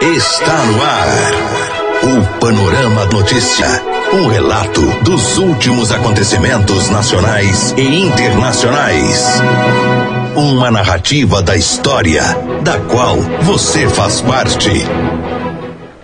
Está 0.00 0.64
no 0.64 0.80
ar. 0.80 1.08
O 2.04 2.38
Panorama 2.38 3.06
Notícia. 3.06 3.66
Um 4.12 4.28
relato 4.28 4.80
dos 5.02 5.38
últimos 5.38 5.90
acontecimentos 5.90 6.88
nacionais 6.88 7.74
e 7.76 8.02
internacionais. 8.02 9.42
Uma 10.36 10.70
narrativa 10.70 11.42
da 11.42 11.56
história, 11.56 12.22
da 12.62 12.78
qual 12.78 13.16
você 13.42 13.88
faz 13.88 14.20
parte. 14.20 14.70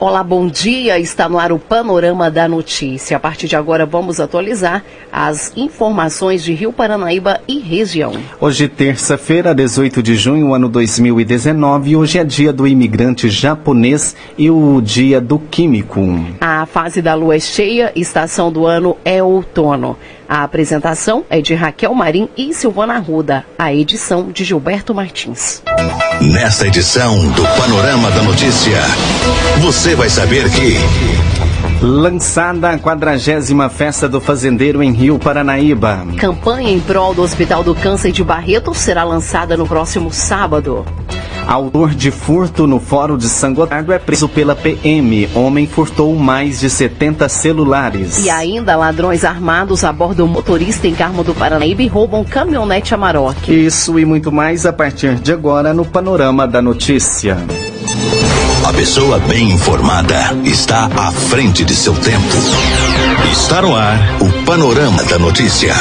Olá, 0.06 0.22
bom 0.22 0.46
dia. 0.46 0.98
Está 0.98 1.30
no 1.30 1.38
ar 1.38 1.50
o 1.50 1.58
Panorama 1.58 2.30
da 2.30 2.46
Notícia. 2.46 3.16
A 3.16 3.20
partir 3.20 3.48
de 3.48 3.56
agora 3.56 3.86
vamos 3.86 4.20
atualizar 4.20 4.84
as 5.10 5.50
informações 5.56 6.44
de 6.44 6.52
Rio 6.52 6.74
Paranaíba 6.74 7.40
e 7.48 7.58
região. 7.58 8.12
Hoje, 8.38 8.68
terça-feira, 8.68 9.54
18 9.54 10.02
de 10.02 10.14
junho, 10.14 10.52
ano 10.52 10.68
2019, 10.68 11.96
hoje 11.96 12.18
é 12.18 12.24
dia 12.24 12.52
do 12.52 12.66
imigrante 12.66 13.30
japonês 13.30 14.14
e 14.36 14.50
o 14.50 14.78
dia 14.82 15.22
do 15.22 15.38
químico. 15.38 16.02
A 16.38 16.66
fase 16.66 17.00
da 17.00 17.14
lua 17.14 17.36
é 17.36 17.40
cheia, 17.40 17.90
estação 17.96 18.52
do 18.52 18.66
ano 18.66 18.98
é 19.06 19.22
outono. 19.22 19.96
A 20.28 20.42
apresentação 20.42 21.24
é 21.28 21.40
de 21.40 21.54
Raquel 21.54 21.94
Marim 21.94 22.28
e 22.36 22.54
Silvana 22.54 22.98
Ruda, 22.98 23.44
a 23.58 23.72
edição 23.72 24.30
de 24.32 24.42
Gilberto 24.42 24.94
Martins. 24.94 25.62
Nesta 26.20 26.66
edição 26.66 27.18
do 27.32 27.42
Panorama 27.60 28.10
da 28.10 28.22
Notícia, 28.22 28.78
você 29.60 29.94
vai 29.94 30.08
saber 30.08 30.50
que. 30.50 30.78
Lançada 31.84 32.70
a 32.70 32.78
quadragésima 32.78 33.68
festa 33.68 34.08
do 34.08 34.20
fazendeiro 34.20 34.82
em 34.82 34.92
Rio 34.92 35.18
Paranaíba. 35.18 36.06
Campanha 36.18 36.70
em 36.70 36.80
prol 36.80 37.12
do 37.12 37.20
Hospital 37.20 37.62
do 37.62 37.74
Câncer 37.74 38.10
de 38.10 38.24
Barreto 38.24 38.72
será 38.72 39.04
lançada 39.04 39.56
no 39.56 39.66
próximo 39.66 40.10
sábado. 40.10 40.86
Autor 41.46 41.94
de 41.94 42.10
furto 42.10 42.66
no 42.66 42.80
Fórum 42.80 43.16
de 43.16 43.28
São 43.28 43.52
Gotardo 43.52 43.92
é 43.92 43.98
preso 43.98 44.28
pela 44.28 44.54
PM. 44.54 45.28
Homem 45.34 45.66
furtou 45.66 46.14
mais 46.14 46.60
de 46.60 46.70
70 46.70 47.28
celulares. 47.28 48.24
E 48.24 48.30
ainda 48.30 48.76
ladrões 48.76 49.24
armados 49.24 49.84
abordam 49.84 50.26
motorista 50.26 50.86
em 50.86 50.94
Carmo 50.94 51.22
do 51.22 51.34
Paranaíba 51.34 51.82
e 51.82 51.86
roubam 51.86 52.24
caminhonete 52.24 52.94
Amarok. 52.94 53.52
Isso 53.52 53.98
e 53.98 54.04
muito 54.04 54.32
mais 54.32 54.66
a 54.66 54.72
partir 54.72 55.16
de 55.16 55.32
agora 55.32 55.74
no 55.74 55.84
Panorama 55.84 56.46
da 56.46 56.62
Notícia. 56.62 57.36
A 58.66 58.72
pessoa 58.72 59.18
bem 59.18 59.50
informada 59.50 60.32
está 60.44 60.86
à 60.96 61.12
frente 61.12 61.64
de 61.64 61.74
seu 61.74 61.94
tempo. 61.94 62.34
Está 63.30 63.60
no 63.60 63.76
ar 63.76 63.98
o 64.20 64.44
Panorama 64.44 65.04
da 65.04 65.18
Notícia. 65.18 65.74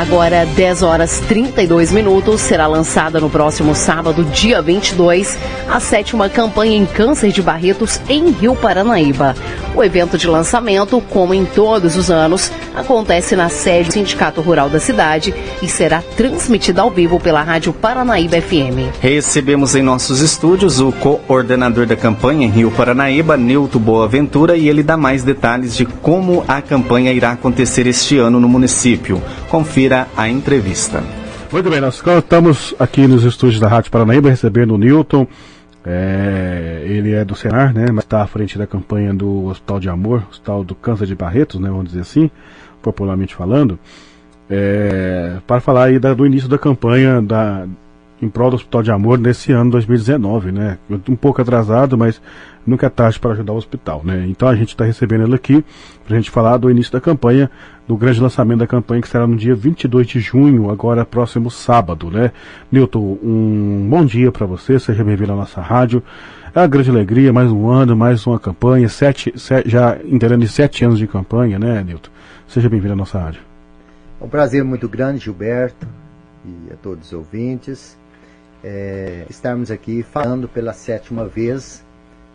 Agora, 0.00 0.46
10 0.46 0.82
horas 0.82 1.20
32 1.28 1.92
minutos, 1.92 2.40
será 2.40 2.66
lançada 2.66 3.20
no 3.20 3.28
próximo 3.28 3.74
sábado, 3.74 4.24
dia 4.24 4.62
22, 4.62 5.36
a 5.68 5.78
sétima 5.78 6.26
campanha 6.26 6.74
em 6.74 6.86
câncer 6.86 7.30
de 7.32 7.42
Barretos 7.42 8.00
em 8.08 8.30
Rio 8.30 8.56
Paranaíba. 8.56 9.36
O 9.74 9.84
evento 9.84 10.18
de 10.18 10.26
lançamento, 10.26 11.00
como 11.10 11.32
em 11.32 11.44
todos 11.44 11.96
os 11.96 12.10
anos, 12.10 12.50
acontece 12.74 13.36
na 13.36 13.48
sede 13.48 13.88
do 13.88 13.92
Sindicato 13.92 14.40
Rural 14.40 14.68
da 14.68 14.80
cidade 14.80 15.32
e 15.62 15.68
será 15.68 16.02
transmitida 16.16 16.82
ao 16.82 16.90
vivo 16.90 17.20
pela 17.20 17.42
Rádio 17.42 17.72
Paranaíba 17.72 18.40
FM. 18.40 18.92
Recebemos 19.00 19.76
em 19.76 19.82
nossos 19.82 20.20
estúdios 20.20 20.80
o 20.80 20.90
coordenador 20.90 21.86
da 21.86 21.96
campanha 21.96 22.46
em 22.46 22.50
Rio 22.50 22.70
Paranaíba, 22.72 23.36
Nilton 23.36 23.78
Boaventura, 23.78 24.56
e 24.56 24.68
ele 24.68 24.82
dá 24.82 24.96
mais 24.96 25.22
detalhes 25.22 25.76
de 25.76 25.86
como 25.86 26.44
a 26.48 26.60
campanha 26.60 27.12
irá 27.12 27.30
acontecer 27.30 27.86
este 27.86 28.18
ano 28.18 28.40
no 28.40 28.48
município. 28.48 29.22
Confira 29.48 30.08
a 30.16 30.28
entrevista. 30.28 31.02
Muito 31.52 31.70
bem, 31.70 31.80
nós 31.80 32.02
estamos 32.18 32.74
aqui 32.78 33.06
nos 33.06 33.24
estúdios 33.24 33.60
da 33.60 33.68
Rádio 33.68 33.90
Paranaíba 33.90 34.30
recebendo 34.30 34.74
o 34.74 34.78
Newton. 34.78 35.26
É, 35.84 36.82
ele 36.86 37.12
é 37.12 37.24
do 37.24 37.34
Senar, 37.34 37.72
né, 37.72 37.86
mas 37.90 38.04
está 38.04 38.22
à 38.22 38.26
frente 38.26 38.58
da 38.58 38.66
campanha 38.66 39.14
do 39.14 39.46
Hospital 39.46 39.80
de 39.80 39.88
Amor, 39.88 40.24
Hospital 40.30 40.62
do 40.62 40.74
Câncer 40.74 41.06
de 41.06 41.14
Barretos, 41.14 41.58
né, 41.58 41.70
vamos 41.70 41.86
dizer 41.86 42.00
assim, 42.00 42.30
popularmente 42.82 43.34
falando, 43.34 43.78
é, 44.48 45.38
para 45.46 45.60
falar 45.60 45.84
aí 45.84 45.98
da, 45.98 46.12
do 46.12 46.26
início 46.26 46.48
da 46.48 46.58
campanha 46.58 47.22
da, 47.22 47.66
em 48.20 48.28
prol 48.28 48.50
do 48.50 48.56
Hospital 48.56 48.82
de 48.82 48.90
Amor 48.90 49.18
nesse 49.18 49.52
ano 49.52 49.70
2019, 49.70 50.52
né? 50.52 50.78
Um 51.08 51.16
pouco 51.16 51.40
atrasado, 51.40 51.96
mas 51.96 52.20
nunca 52.66 52.86
é 52.86 52.90
tarde 52.90 53.18
para 53.18 53.32
ajudar 53.32 53.52
o 53.52 53.56
hospital, 53.56 54.02
né? 54.04 54.26
Então 54.28 54.48
a 54.48 54.54
gente 54.54 54.68
está 54.68 54.84
recebendo 54.84 55.24
ele 55.24 55.34
aqui 55.34 55.64
para 56.04 56.16
a 56.16 56.20
gente 56.20 56.30
falar 56.30 56.56
do 56.56 56.70
início 56.70 56.92
da 56.92 57.00
campanha, 57.00 57.50
do 57.86 57.96
grande 57.96 58.20
lançamento 58.20 58.58
da 58.58 58.66
campanha 58.66 59.02
que 59.02 59.08
será 59.08 59.26
no 59.26 59.36
dia 59.36 59.54
22 59.54 60.06
de 60.06 60.20
junho, 60.20 60.70
agora 60.70 61.04
próximo 61.04 61.50
sábado, 61.50 62.10
né? 62.10 62.32
Nilton, 62.70 63.18
um 63.22 63.86
bom 63.88 64.04
dia 64.04 64.30
para 64.30 64.46
você, 64.46 64.78
seja 64.78 65.02
bem-vindo 65.02 65.32
à 65.32 65.36
nossa 65.36 65.60
rádio. 65.60 66.02
É 66.54 66.60
uma 66.60 66.66
grande 66.66 66.90
alegria, 66.90 67.32
mais 67.32 67.50
um 67.50 67.68
ano, 67.68 67.96
mais 67.96 68.26
uma 68.26 68.38
campanha, 68.38 68.88
sete, 68.88 69.32
sete 69.36 69.68
já 69.68 69.98
inteirando 70.04 70.46
sete 70.48 70.84
anos 70.84 70.98
de 70.98 71.06
campanha, 71.06 71.58
né, 71.58 71.82
Nilton? 71.82 72.10
Seja 72.46 72.68
bem-vindo 72.68 72.92
à 72.94 72.96
nossa 72.96 73.18
rádio. 73.18 73.40
É 74.20 74.24
um 74.24 74.28
prazer 74.28 74.64
muito 74.64 74.88
grande, 74.88 75.24
Gilberto, 75.24 75.86
e 76.44 76.72
a 76.72 76.76
todos 76.76 77.06
os 77.06 77.12
ouvintes 77.12 77.98
é, 78.62 79.24
estarmos 79.28 79.70
aqui 79.70 80.02
falando 80.02 80.48
pela 80.48 80.72
sétima 80.72 81.26
vez 81.26 81.84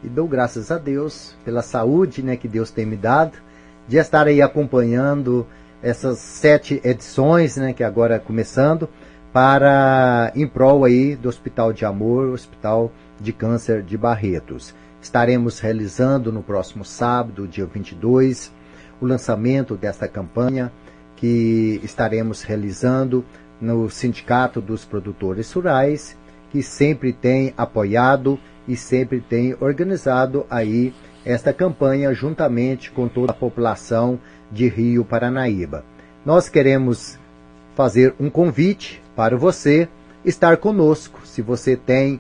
e 0.06 0.10
dou 0.10 0.28
graças 0.28 0.70
a 0.70 0.78
Deus 0.78 1.36
pela 1.44 1.64
saúde 1.64 2.22
né, 2.22 2.38
que 2.38 2.48
Deus 2.48 2.70
tem 2.70 2.86
me 2.86 2.96
dado 2.96 3.40
de 3.88 3.98
estar 3.98 4.28
aí 4.28 4.40
acompanhando 4.40 5.48
essas 5.82 6.20
sete 6.20 6.80
edições, 6.84 7.58
né, 7.58 7.74
que 7.74 7.84
agora 7.84 8.20
começando, 8.20 8.88
para 9.34 10.32
em 10.36 10.48
prol 10.48 10.86
aí 10.86 11.16
do 11.16 11.28
Hospital 11.28 11.74
de 11.74 11.86
Amor, 11.86 12.30
Hospital 12.30 12.92
de 13.20 13.34
Câncer 13.34 13.82
de 13.82 13.98
Barretos. 13.98 14.76
Estaremos 15.02 15.60
realizando 15.60 16.32
no 16.32 16.42
próximo 16.42 16.86
sábado, 16.86 17.48
dia 17.48 17.66
22, 17.66 18.52
o 19.02 19.06
lançamento 19.06 19.76
desta 19.76 20.08
campanha 20.08 20.72
que 21.16 21.80
estaremos 21.84 22.44
realizando 22.44 23.26
no 23.60 23.90
Sindicato 23.90 24.62
dos 24.62 24.86
Produtores 24.86 25.52
Rurais, 25.52 26.18
que 26.52 26.62
sempre 26.62 27.12
tem 27.12 27.54
apoiado 27.58 28.40
e 28.68 28.76
sempre 28.76 29.20
tem 29.20 29.56
organizado 29.60 30.46
aí 30.50 30.94
esta 31.26 31.52
campanha 31.52 32.14
juntamente 32.14 32.92
com 32.92 33.08
toda 33.08 33.32
a 33.32 33.36
população 33.36 34.20
de 34.52 34.68
Rio 34.68 35.04
Paranaíba. 35.04 35.84
Nós 36.26 36.50
queremos 36.50 37.20
fazer 37.76 38.14
um 38.20 38.30
convite 38.30 39.02
para 39.16 39.36
você 39.36 39.90
estar 40.24 40.58
conosco. 40.58 41.20
Se 41.26 41.42
você 41.42 41.76
tem 41.76 42.20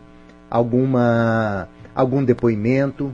alguma 0.49 1.67
algum 1.93 2.23
depoimento 2.23 3.13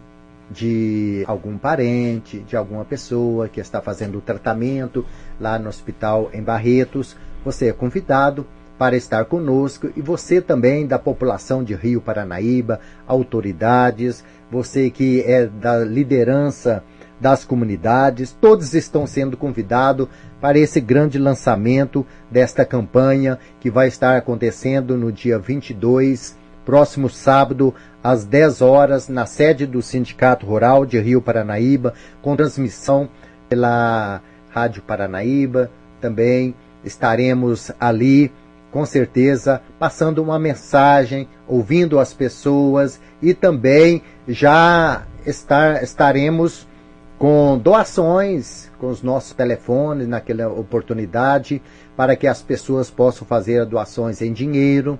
de 0.49 1.23
algum 1.27 1.57
parente, 1.57 2.39
de 2.39 2.57
alguma 2.57 2.83
pessoa 2.83 3.47
que 3.47 3.61
está 3.61 3.79
fazendo 3.81 4.19
tratamento 4.19 5.05
lá 5.39 5.57
no 5.57 5.69
hospital 5.69 6.29
em 6.33 6.41
Barretos, 6.41 7.15
você 7.45 7.69
é 7.69 7.73
convidado 7.73 8.45
para 8.81 8.97
estar 8.97 9.25
conosco 9.25 9.91
e 9.95 10.01
você 10.01 10.41
também 10.41 10.87
da 10.87 10.97
população 10.97 11.63
de 11.63 11.75
Rio 11.75 12.01
Paranaíba, 12.01 12.79
autoridades, 13.05 14.25
você 14.49 14.89
que 14.89 15.21
é 15.21 15.45
da 15.45 15.77
liderança 15.85 16.83
das 17.19 17.45
comunidades, 17.45 18.35
todos 18.41 18.73
estão 18.73 19.05
sendo 19.05 19.37
convidados 19.37 20.07
para 20.41 20.57
esse 20.57 20.81
grande 20.81 21.19
lançamento 21.19 22.03
desta 22.31 22.65
campanha 22.65 23.37
que 23.59 23.69
vai 23.69 23.87
estar 23.87 24.17
acontecendo 24.17 24.97
no 24.97 25.11
dia 25.11 25.37
22, 25.37 26.35
próximo 26.65 27.07
sábado, 27.07 27.75
às 28.03 28.25
10 28.25 28.63
horas, 28.63 29.07
na 29.07 29.27
sede 29.27 29.67
do 29.67 29.83
Sindicato 29.83 30.47
Rural 30.47 30.87
de 30.87 30.99
Rio 30.99 31.21
Paranaíba, 31.21 31.93
com 32.19 32.35
transmissão 32.35 33.07
pela 33.47 34.23
Rádio 34.49 34.81
Paranaíba, 34.81 35.69
também 36.01 36.55
estaremos 36.83 37.71
ali, 37.79 38.31
com 38.71 38.85
certeza, 38.85 39.61
passando 39.78 40.23
uma 40.23 40.40
mensagem, 40.40 41.28
ouvindo 41.47 41.99
as 41.99 42.13
pessoas 42.13 42.99
e 43.22 43.34
também 43.34 44.01
já 44.28 45.03
estar, 45.25 45.84
estaremos 45.84 46.67
com 47.17 47.57
doações 47.57 48.72
com 48.79 48.87
os 48.87 49.03
nossos 49.03 49.34
telefones 49.34 50.07
naquela 50.07 50.47
oportunidade 50.47 51.61
para 51.96 52.16
que 52.16 52.25
as 52.25 52.41
pessoas 52.41 52.90
possam 52.90 53.28
fazer 53.28 53.63
doações 53.66 54.23
em 54.23 54.34
dinheiro. 54.34 54.97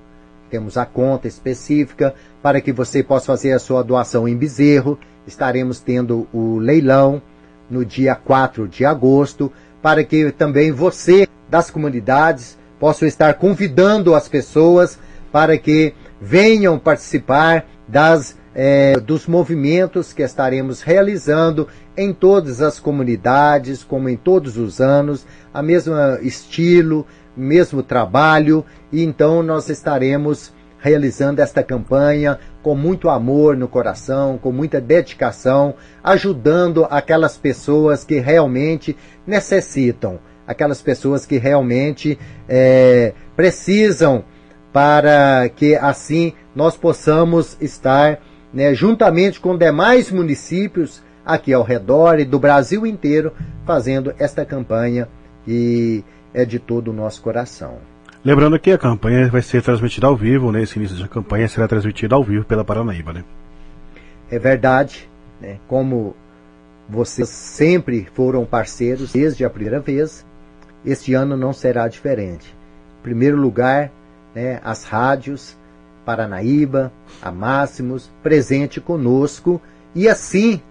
Temos 0.50 0.78
a 0.78 0.86
conta 0.86 1.28
específica 1.28 2.13
para 2.44 2.62
que 2.62 2.72
você 2.72 3.01
possa 3.01 3.25
fazer 3.25 3.54
a 3.54 3.60
sua 3.60 3.81
doação 3.81 4.28
em 4.28 4.38
bezerro. 4.38 5.00
Estaremos 5.25 5.80
tendo 5.80 6.28
o 6.31 6.60
leilão 6.60 7.22
no 7.68 7.84
dia 7.84 8.13
4 8.13 8.68
de 8.68 8.86
agosto 8.86 9.51
para 9.81 10.04
que 10.04 10.31
também 10.31 10.72
você 10.72 11.28
das 11.50 11.72
comunidades 11.72 12.56
possam 12.81 13.07
estar 13.07 13.36
convidando 13.36 14.16
as 14.16 14.28
pessoas 14.28 14.98
para 15.31 15.56
que 15.56 15.94
venham 16.19 16.80
participar 16.80 17.68
das, 17.88 18.36
é, 18.56 18.94
dos 19.00 19.28
movimentos 19.28 20.12
que 20.12 20.24
estaremos 20.24 20.81
realizando 20.81 21.68
em 21.95 22.12
todas 22.12 22.60
as 22.60 22.80
comunidades, 22.80 23.83
como 23.83 24.10
em 24.10 24.18
todos 24.18 24.57
os 24.57 24.81
anos, 24.81 25.28
a 25.54 25.62
mesma 25.62 26.18
estilo, 26.24 27.06
mesmo 27.38 27.83
trabalho, 27.83 28.66
e 28.92 29.04
então 29.04 29.44
nós 29.44 29.69
estaremos 29.69 30.51
realizando 30.80 31.39
esta 31.39 31.62
campanha 31.62 32.39
com 32.63 32.74
muito 32.75 33.10
amor 33.10 33.56
no 33.56 33.68
coração, 33.68 34.39
com 34.39 34.51
muita 34.51 34.81
dedicação, 34.81 35.75
ajudando 36.04 36.88
aquelas 36.89 37.38
pessoas 37.38 38.04
que 38.04 38.18
realmente 38.18 38.98
necessitam, 39.27 40.19
aquelas 40.48 40.82
pessoas 40.82 41.26
que 41.26 41.38
realmente 41.38 42.18
é, 42.48 43.14
precisam 43.36 44.24
para 44.74 45.50
que 45.50 45.76
assim 45.76 46.34
nós 46.56 46.76
possamos 46.76 47.58
estar 47.62 48.20
né, 48.54 48.74
juntamente 48.74 49.40
com 49.40 49.58
demais 49.58 50.12
municípios 50.12 51.02
aqui 51.26 51.54
ao 51.54 51.64
redor 51.64 52.20
e 52.20 52.26
do 52.26 52.40
Brasil 52.40 52.86
inteiro 52.86 53.32
fazendo 53.66 54.14
esta 54.18 54.46
campanha 54.46 55.08
que 55.46 56.04
é 56.34 56.46
de 56.46 56.60
todo 56.60 56.90
o 56.90 56.94
nosso 56.94 57.22
coração. 57.22 57.78
Lembrando 58.24 58.60
que 58.60 58.72
a 58.72 58.78
campanha 58.78 59.28
vai 59.30 59.42
ser 59.42 59.64
transmitida 59.64 60.06
ao 60.06 60.16
vivo, 60.16 60.52
né? 60.52 60.62
Esse 60.62 60.78
início 60.78 60.98
da 60.98 61.08
campanha 61.08 61.48
será 61.48 61.68
transmitida 61.68 62.16
ao 62.16 62.24
vivo 62.24 62.46
pela 62.46 62.64
Paranaíba, 62.64 63.14
né? 63.14 63.24
É 64.30 64.38
verdade, 64.38 65.10
né? 65.42 65.58
Como 65.68 66.16
vocês 66.88 67.30
sempre 67.30 68.08
foram 68.14 68.46
parceiros 68.46 69.14
desde 69.14 69.44
a 69.44 69.50
primeira 69.50 69.80
vez, 69.80 70.26
este 70.86 71.13
ano 71.13 71.38
não 71.38 71.54
será 71.54 71.88
diferente. 71.88 72.56
Em 73.00 73.04
primeiro 73.04 73.38
lugar, 73.38 73.92
né, 74.33 74.60
as 74.63 74.83
rádios 74.83 75.56
Paranaíba, 76.06 76.92
a 77.22 77.31
Máximos, 77.31 78.10
presente 78.24 78.81
conosco 78.81 79.62
e 79.94 80.07
assim 80.07 80.62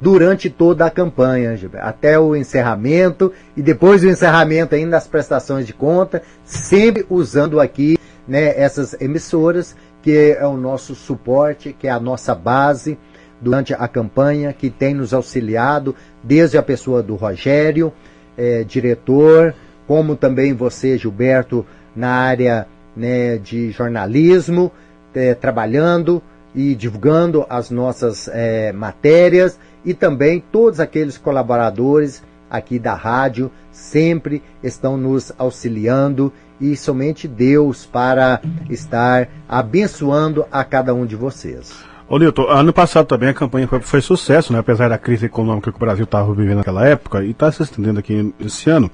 durante 0.00 0.50
toda 0.50 0.84
a 0.84 0.90
campanha, 0.90 1.56
até 1.80 2.18
o 2.18 2.34
encerramento 2.34 3.32
e 3.56 3.62
depois 3.62 4.00
do 4.00 4.08
encerramento 4.08 4.74
ainda 4.74 4.96
as 4.96 5.06
prestações 5.06 5.64
de 5.64 5.72
conta, 5.72 6.22
sempre 6.44 7.06
usando 7.08 7.60
aqui 7.60 7.96
né, 8.26 8.58
essas 8.58 9.00
emissoras, 9.00 9.76
que 10.02 10.34
é 10.36 10.44
o 10.44 10.56
nosso 10.56 10.96
suporte, 10.96 11.72
que 11.78 11.86
é 11.86 11.90
a 11.90 12.00
nossa 12.00 12.34
base 12.34 12.98
durante 13.40 13.74
a 13.74 13.86
campanha, 13.86 14.52
que 14.52 14.70
tem 14.70 14.92
nos 14.92 15.14
auxiliado, 15.14 15.94
desde 16.22 16.58
a 16.58 16.62
pessoa 16.62 17.00
do 17.00 17.14
Rogério, 17.14 17.92
é, 18.36 18.64
diretor, 18.64 19.54
como 19.86 20.16
também 20.16 20.52
você, 20.52 20.96
Gilberto, 20.96 21.66
na 21.94 22.10
área 22.10 22.66
né, 22.96 23.38
de 23.38 23.70
jornalismo, 23.70 24.72
é, 25.14 25.34
trabalhando 25.34 26.22
e 26.54 26.74
divulgando 26.74 27.46
as 27.48 27.70
nossas 27.70 28.28
é, 28.28 28.72
matérias 28.72 29.58
e 29.84 29.94
também 29.94 30.42
todos 30.52 30.80
aqueles 30.80 31.18
colaboradores 31.18 32.22
aqui 32.50 32.78
da 32.78 32.94
rádio 32.94 33.50
sempre 33.70 34.42
estão 34.62 34.96
nos 34.96 35.32
auxiliando 35.38 36.32
e 36.60 36.76
somente 36.76 37.26
Deus 37.26 37.86
para 37.86 38.40
estar 38.68 39.28
abençoando 39.48 40.46
a 40.52 40.62
cada 40.62 40.94
um 40.94 41.06
de 41.06 41.16
vocês. 41.16 41.91
Ô 42.12 42.18
Nilton, 42.18 42.46
ano 42.46 42.74
passado 42.74 43.06
também 43.06 43.30
a 43.30 43.32
campanha 43.32 43.66
foi, 43.66 43.80
foi 43.80 44.02
sucesso, 44.02 44.52
né? 44.52 44.58
apesar 44.58 44.90
da 44.90 44.98
crise 44.98 45.24
econômica 45.24 45.70
que 45.72 45.78
o 45.78 45.80
Brasil 45.80 46.04
estava 46.04 46.30
vivendo 46.34 46.58
naquela 46.58 46.86
época 46.86 47.24
e 47.24 47.30
está 47.30 47.50
se 47.50 47.62
estendendo 47.62 47.98
aqui 47.98 48.34
esse 48.38 48.68
ano. 48.68 48.90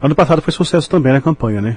Ano 0.00 0.14
passado 0.14 0.40
foi 0.40 0.50
sucesso 0.50 0.88
também 0.88 1.12
na 1.12 1.20
campanha, 1.20 1.60
né? 1.60 1.76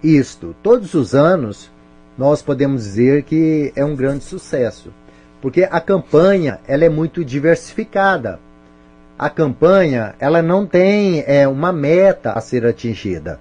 Isto, 0.00 0.54
todos 0.62 0.94
os 0.94 1.12
anos 1.12 1.72
nós 2.16 2.40
podemos 2.40 2.84
dizer 2.84 3.24
que 3.24 3.72
é 3.74 3.84
um 3.84 3.96
grande 3.96 4.22
sucesso 4.22 4.92
porque 5.40 5.64
a 5.68 5.80
campanha 5.80 6.60
ela 6.68 6.84
é 6.84 6.88
muito 6.88 7.24
diversificada. 7.24 8.38
A 9.18 9.28
campanha 9.28 10.14
ela 10.20 10.40
não 10.40 10.64
tem 10.64 11.24
é, 11.26 11.48
uma 11.48 11.72
meta 11.72 12.30
a 12.30 12.40
ser 12.40 12.64
atingida. 12.64 13.40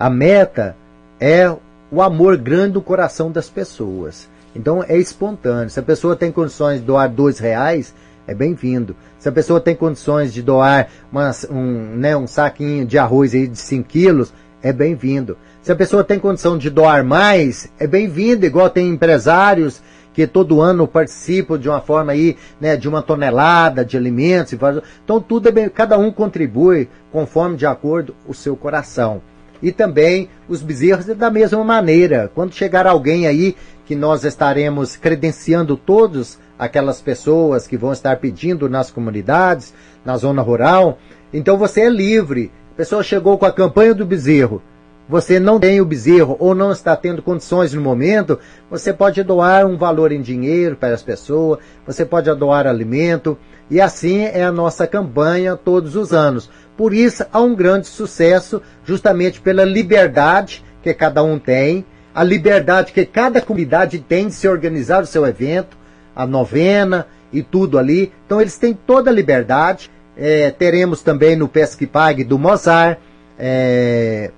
A 0.00 0.08
meta 0.08 0.74
é 1.20 1.54
o 1.90 2.00
amor 2.00 2.38
grande 2.38 2.72
do 2.72 2.80
coração 2.80 3.30
das 3.30 3.50
pessoas. 3.50 4.31
Então 4.54 4.84
é 4.86 4.96
espontâneo. 4.96 5.70
Se 5.70 5.80
a 5.80 5.82
pessoa 5.82 6.14
tem 6.14 6.30
condições 6.30 6.80
de 6.80 6.86
doar 6.86 7.08
dois 7.08 7.38
reais, 7.38 7.94
é 8.26 8.34
bem-vindo. 8.34 8.94
Se 9.18 9.28
a 9.28 9.32
pessoa 9.32 9.60
tem 9.60 9.74
condições 9.74 10.32
de 10.32 10.42
doar 10.42 10.88
uma, 11.10 11.30
um, 11.50 11.96
né, 11.96 12.16
um 12.16 12.26
saquinho 12.26 12.86
de 12.86 12.98
arroz 12.98 13.34
aí 13.34 13.46
de 13.46 13.58
5 13.58 13.88
quilos, 13.88 14.32
é 14.62 14.72
bem-vindo. 14.72 15.36
Se 15.62 15.72
a 15.72 15.76
pessoa 15.76 16.04
tem 16.04 16.18
condição 16.18 16.56
de 16.56 16.70
doar 16.70 17.04
mais, 17.04 17.70
é 17.78 17.86
bem-vindo, 17.86 18.46
igual 18.46 18.68
tem 18.68 18.88
empresários 18.88 19.82
que 20.12 20.26
todo 20.26 20.60
ano 20.60 20.86
participam 20.86 21.58
de 21.58 21.68
uma 21.68 21.80
forma 21.80 22.12
aí, 22.12 22.36
né, 22.60 22.76
de 22.76 22.88
uma 22.88 23.02
tonelada 23.02 23.84
de 23.84 23.96
alimentos. 23.96 24.52
Então 24.52 25.20
tudo 25.20 25.48
é 25.48 25.52
bem, 25.52 25.68
cada 25.68 25.98
um 25.98 26.12
contribui 26.12 26.88
conforme 27.10 27.56
de 27.56 27.66
acordo 27.66 28.14
o 28.26 28.34
seu 28.34 28.54
coração. 28.56 29.22
E 29.62 29.70
também 29.70 30.28
os 30.48 30.62
bezerros 30.62 31.06
da 31.06 31.30
mesma 31.30 31.62
maneira. 31.62 32.30
Quando 32.34 32.54
chegar 32.54 32.86
alguém 32.86 33.26
aí 33.26 33.54
que 33.86 33.94
nós 33.94 34.24
estaremos 34.24 34.96
credenciando 34.96 35.76
todos 35.76 36.38
aquelas 36.58 37.00
pessoas 37.00 37.66
que 37.66 37.76
vão 37.76 37.92
estar 37.92 38.16
pedindo 38.16 38.68
nas 38.68 38.90
comunidades, 38.90 39.72
na 40.04 40.16
zona 40.16 40.42
rural, 40.42 40.98
então 41.32 41.56
você 41.56 41.82
é 41.82 41.88
livre. 41.88 42.50
A 42.72 42.74
pessoa 42.74 43.02
chegou 43.02 43.38
com 43.38 43.46
a 43.46 43.52
campanha 43.52 43.94
do 43.94 44.06
bezerro 44.06 44.62
você 45.08 45.38
não 45.38 45.58
tem 45.58 45.80
o 45.80 45.84
bezerro 45.84 46.36
ou 46.38 46.54
não 46.54 46.72
está 46.72 46.96
tendo 46.96 47.22
condições 47.22 47.74
no 47.74 47.80
momento, 47.80 48.38
você 48.70 48.92
pode 48.92 49.22
doar 49.22 49.66
um 49.66 49.76
valor 49.76 50.12
em 50.12 50.22
dinheiro 50.22 50.76
para 50.76 50.94
as 50.94 51.02
pessoas, 51.02 51.58
você 51.86 52.04
pode 52.04 52.32
doar 52.34 52.66
alimento, 52.66 53.36
e 53.70 53.80
assim 53.80 54.22
é 54.22 54.42
a 54.42 54.52
nossa 54.52 54.86
campanha 54.86 55.56
todos 55.56 55.96
os 55.96 56.12
anos. 56.12 56.50
Por 56.76 56.94
isso 56.94 57.24
há 57.32 57.40
um 57.40 57.54
grande 57.54 57.86
sucesso, 57.86 58.62
justamente 58.84 59.40
pela 59.40 59.64
liberdade 59.64 60.64
que 60.82 60.92
cada 60.94 61.22
um 61.22 61.38
tem, 61.38 61.84
a 62.14 62.22
liberdade 62.22 62.92
que 62.92 63.06
cada 63.06 63.40
comunidade 63.40 63.98
tem 63.98 64.28
de 64.28 64.34
se 64.34 64.46
organizar 64.46 65.02
o 65.02 65.06
seu 65.06 65.26
evento, 65.26 65.76
a 66.14 66.26
novena 66.26 67.06
e 67.32 67.42
tudo 67.42 67.78
ali. 67.78 68.12
Então 68.26 68.40
eles 68.40 68.58
têm 68.58 68.74
toda 68.74 69.10
a 69.10 69.12
liberdade. 69.12 69.90
É, 70.16 70.50
teremos 70.50 71.02
também 71.02 71.36
no 71.36 71.48
Pesque 71.48 71.86
Pague 71.86 72.22
do 72.22 72.38
Mozart. 72.38 72.98
É, 73.38 74.30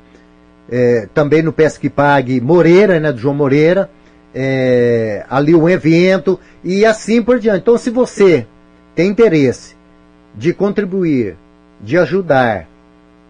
é, 0.76 1.09
também 1.15 1.41
no 1.41 1.53
Pesque 1.53 1.88
Pague 1.88 2.41
Moreira, 2.41 2.99
né, 2.99 3.12
do 3.12 3.19
João 3.19 3.32
Moreira, 3.32 3.88
é, 4.35 5.25
ali 5.31 5.55
um 5.55 5.69
evento 5.69 6.41
e 6.65 6.85
assim 6.85 7.23
por 7.23 7.38
diante. 7.38 7.61
Então, 7.61 7.79
se 7.79 7.91
você 7.91 8.44
tem 8.93 9.09
interesse 9.09 9.76
de 10.35 10.53
contribuir, 10.53 11.37
de 11.81 11.97
ajudar, 11.97 12.67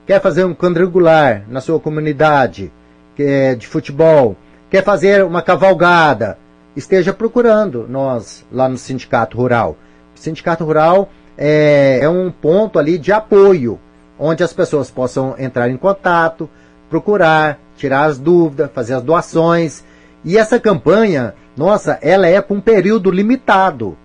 quer 0.06 0.22
fazer 0.22 0.44
um 0.44 0.54
quadrangular 0.54 1.44
na 1.46 1.60
sua 1.60 1.78
comunidade 1.78 2.72
é 3.18 3.54
de 3.54 3.66
futebol, 3.66 4.36
quer 4.70 4.82
fazer 4.82 5.22
uma 5.22 5.42
cavalgada, 5.42 6.38
esteja 6.74 7.12
procurando 7.12 7.86
nós 7.86 8.42
lá 8.50 8.70
no 8.70 8.78
Sindicato 8.78 9.36
Rural. 9.36 9.76
O 10.16 10.18
Sindicato 10.18 10.64
Rural 10.64 11.10
é, 11.36 11.98
é 12.00 12.08
um 12.08 12.30
ponto 12.30 12.78
ali 12.78 12.96
de 12.96 13.12
apoio, 13.12 13.78
onde 14.18 14.42
as 14.42 14.52
pessoas 14.52 14.90
possam 14.90 15.34
entrar 15.38 15.68
em 15.68 15.76
contato, 15.76 16.48
procurar, 16.94 17.58
tirar 17.76 18.04
as 18.04 18.18
dúvidas, 18.18 18.70
fazer 18.72 18.94
as 18.94 19.02
doações. 19.02 19.82
E 20.24 20.38
essa 20.38 20.60
campanha, 20.60 21.34
nossa, 21.56 21.98
ela 22.00 22.28
é 22.28 22.40
para 22.40 22.56
um 22.56 22.60
período 22.60 23.10
limitado. 23.10 23.98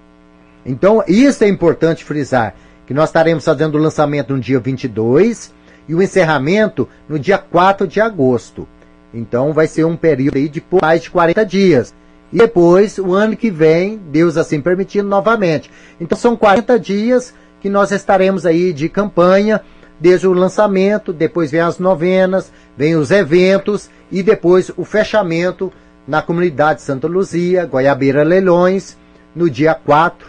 Então, 0.65 1.03
isso 1.07 1.43
é 1.43 1.47
importante 1.47 2.03
frisar, 2.03 2.55
que 2.87 2.93
nós 2.93 3.09
estaremos 3.09 3.45
fazendo 3.45 3.75
o 3.75 3.81
lançamento 3.81 4.33
no 4.33 4.39
dia 4.39 4.59
22 4.59 5.53
e 5.87 5.93
o 5.93 6.01
encerramento 6.01 6.89
no 7.07 7.19
dia 7.19 7.37
4 7.37 7.87
de 7.87 8.01
agosto. 8.01 8.67
Então, 9.13 9.53
vai 9.53 9.67
ser 9.67 9.83
um 9.85 9.95
período 9.95 10.37
aí 10.37 10.49
de 10.49 10.63
mais 10.81 11.03
de 11.03 11.11
40 11.11 11.45
dias. 11.45 11.93
E 12.33 12.37
depois, 12.37 12.97
o 12.97 13.13
ano 13.13 13.37
que 13.37 13.51
vem, 13.51 13.97
Deus 13.97 14.35
assim 14.35 14.59
permitindo 14.61 15.07
novamente. 15.07 15.69
Então, 16.01 16.17
são 16.17 16.35
40 16.35 16.79
dias 16.79 17.35
que 17.61 17.69
nós 17.69 17.91
estaremos 17.91 18.47
aí 18.47 18.73
de 18.73 18.89
campanha 18.89 19.61
desde 19.99 20.27
o 20.27 20.33
lançamento, 20.33 21.11
depois 21.11 21.51
vem 21.51 21.61
as 21.61 21.79
novenas, 21.79 22.51
vem 22.77 22.95
os 22.95 23.11
eventos 23.11 23.89
e 24.11 24.23
depois 24.23 24.71
o 24.77 24.85
fechamento 24.85 25.71
na 26.07 26.21
comunidade 26.21 26.81
Santa 26.81 27.07
Luzia, 27.07 27.65
Goiabeira 27.65 28.23
Leilões, 28.23 28.97
no 29.35 29.49
dia 29.49 29.75
4 29.75 30.27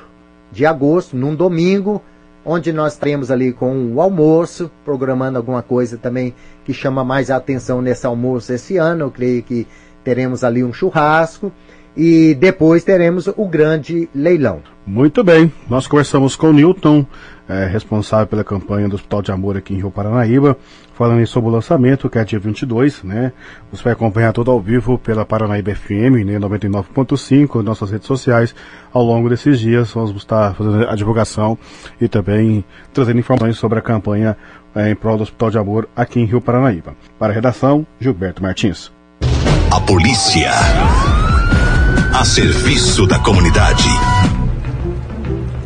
de 0.52 0.66
agosto, 0.66 1.16
num 1.16 1.34
domingo, 1.34 2.02
onde 2.44 2.72
nós 2.72 2.94
estaremos 2.94 3.30
ali 3.30 3.52
com 3.52 3.94
o 3.94 4.00
almoço, 4.00 4.70
programando 4.84 5.38
alguma 5.38 5.62
coisa 5.62 5.96
também 5.96 6.34
que 6.64 6.74
chama 6.74 7.04
mais 7.04 7.30
a 7.30 7.36
atenção 7.36 7.80
nesse 7.80 8.06
almoço 8.06 8.52
esse 8.52 8.76
ano. 8.76 9.04
Eu 9.04 9.10
creio 9.10 9.42
que 9.42 9.66
teremos 10.02 10.42
ali 10.42 10.64
um 10.64 10.72
churrasco 10.72 11.52
e 11.96 12.34
depois 12.34 12.84
teremos 12.84 13.28
o 13.28 13.46
grande 13.46 14.08
leilão. 14.14 14.62
Muito 14.86 15.22
bem, 15.22 15.52
nós 15.68 15.86
conversamos 15.86 16.34
com 16.36 16.48
o 16.48 16.52
Newton, 16.52 17.06
é, 17.50 17.66
responsável 17.66 18.26
pela 18.26 18.44
campanha 18.44 18.88
do 18.88 18.94
Hospital 18.94 19.22
de 19.22 19.32
Amor 19.32 19.56
aqui 19.56 19.74
em 19.74 19.78
Rio 19.78 19.90
Paranaíba, 19.90 20.56
falando 20.94 21.26
sobre 21.26 21.50
o 21.50 21.52
lançamento, 21.52 22.08
que 22.08 22.18
é 22.18 22.24
dia 22.24 22.38
22, 22.38 23.02
né? 23.02 23.32
Você 23.72 23.82
vai 23.82 23.92
acompanhar 23.92 24.32
todo 24.32 24.50
ao 24.50 24.60
vivo 24.60 24.98
pela 24.98 25.24
Paranaíba 25.24 25.74
FM, 25.74 26.24
né, 26.24 26.38
99.5, 26.38 27.62
nossas 27.62 27.90
redes 27.90 28.06
sociais. 28.06 28.54
Ao 28.92 29.02
longo 29.02 29.28
desses 29.28 29.58
dias, 29.58 29.90
vamos 29.92 30.14
estar 30.16 30.54
fazendo 30.54 30.88
a 30.88 30.94
divulgação 30.94 31.58
e 32.00 32.08
também 32.08 32.64
trazendo 32.92 33.18
informações 33.18 33.58
sobre 33.58 33.78
a 33.78 33.82
campanha 33.82 34.36
é, 34.74 34.90
em 34.90 34.94
prol 34.94 35.16
do 35.16 35.24
Hospital 35.24 35.50
de 35.50 35.58
Amor 35.58 35.88
aqui 35.96 36.20
em 36.20 36.24
Rio 36.24 36.40
Paranaíba. 36.40 36.94
Para 37.18 37.32
a 37.32 37.34
redação, 37.34 37.86
Gilberto 37.98 38.42
Martins. 38.42 38.92
A 39.72 39.80
polícia 39.80 40.50
a 42.14 42.24
serviço 42.24 43.06
da 43.06 43.18
comunidade. 43.18 43.88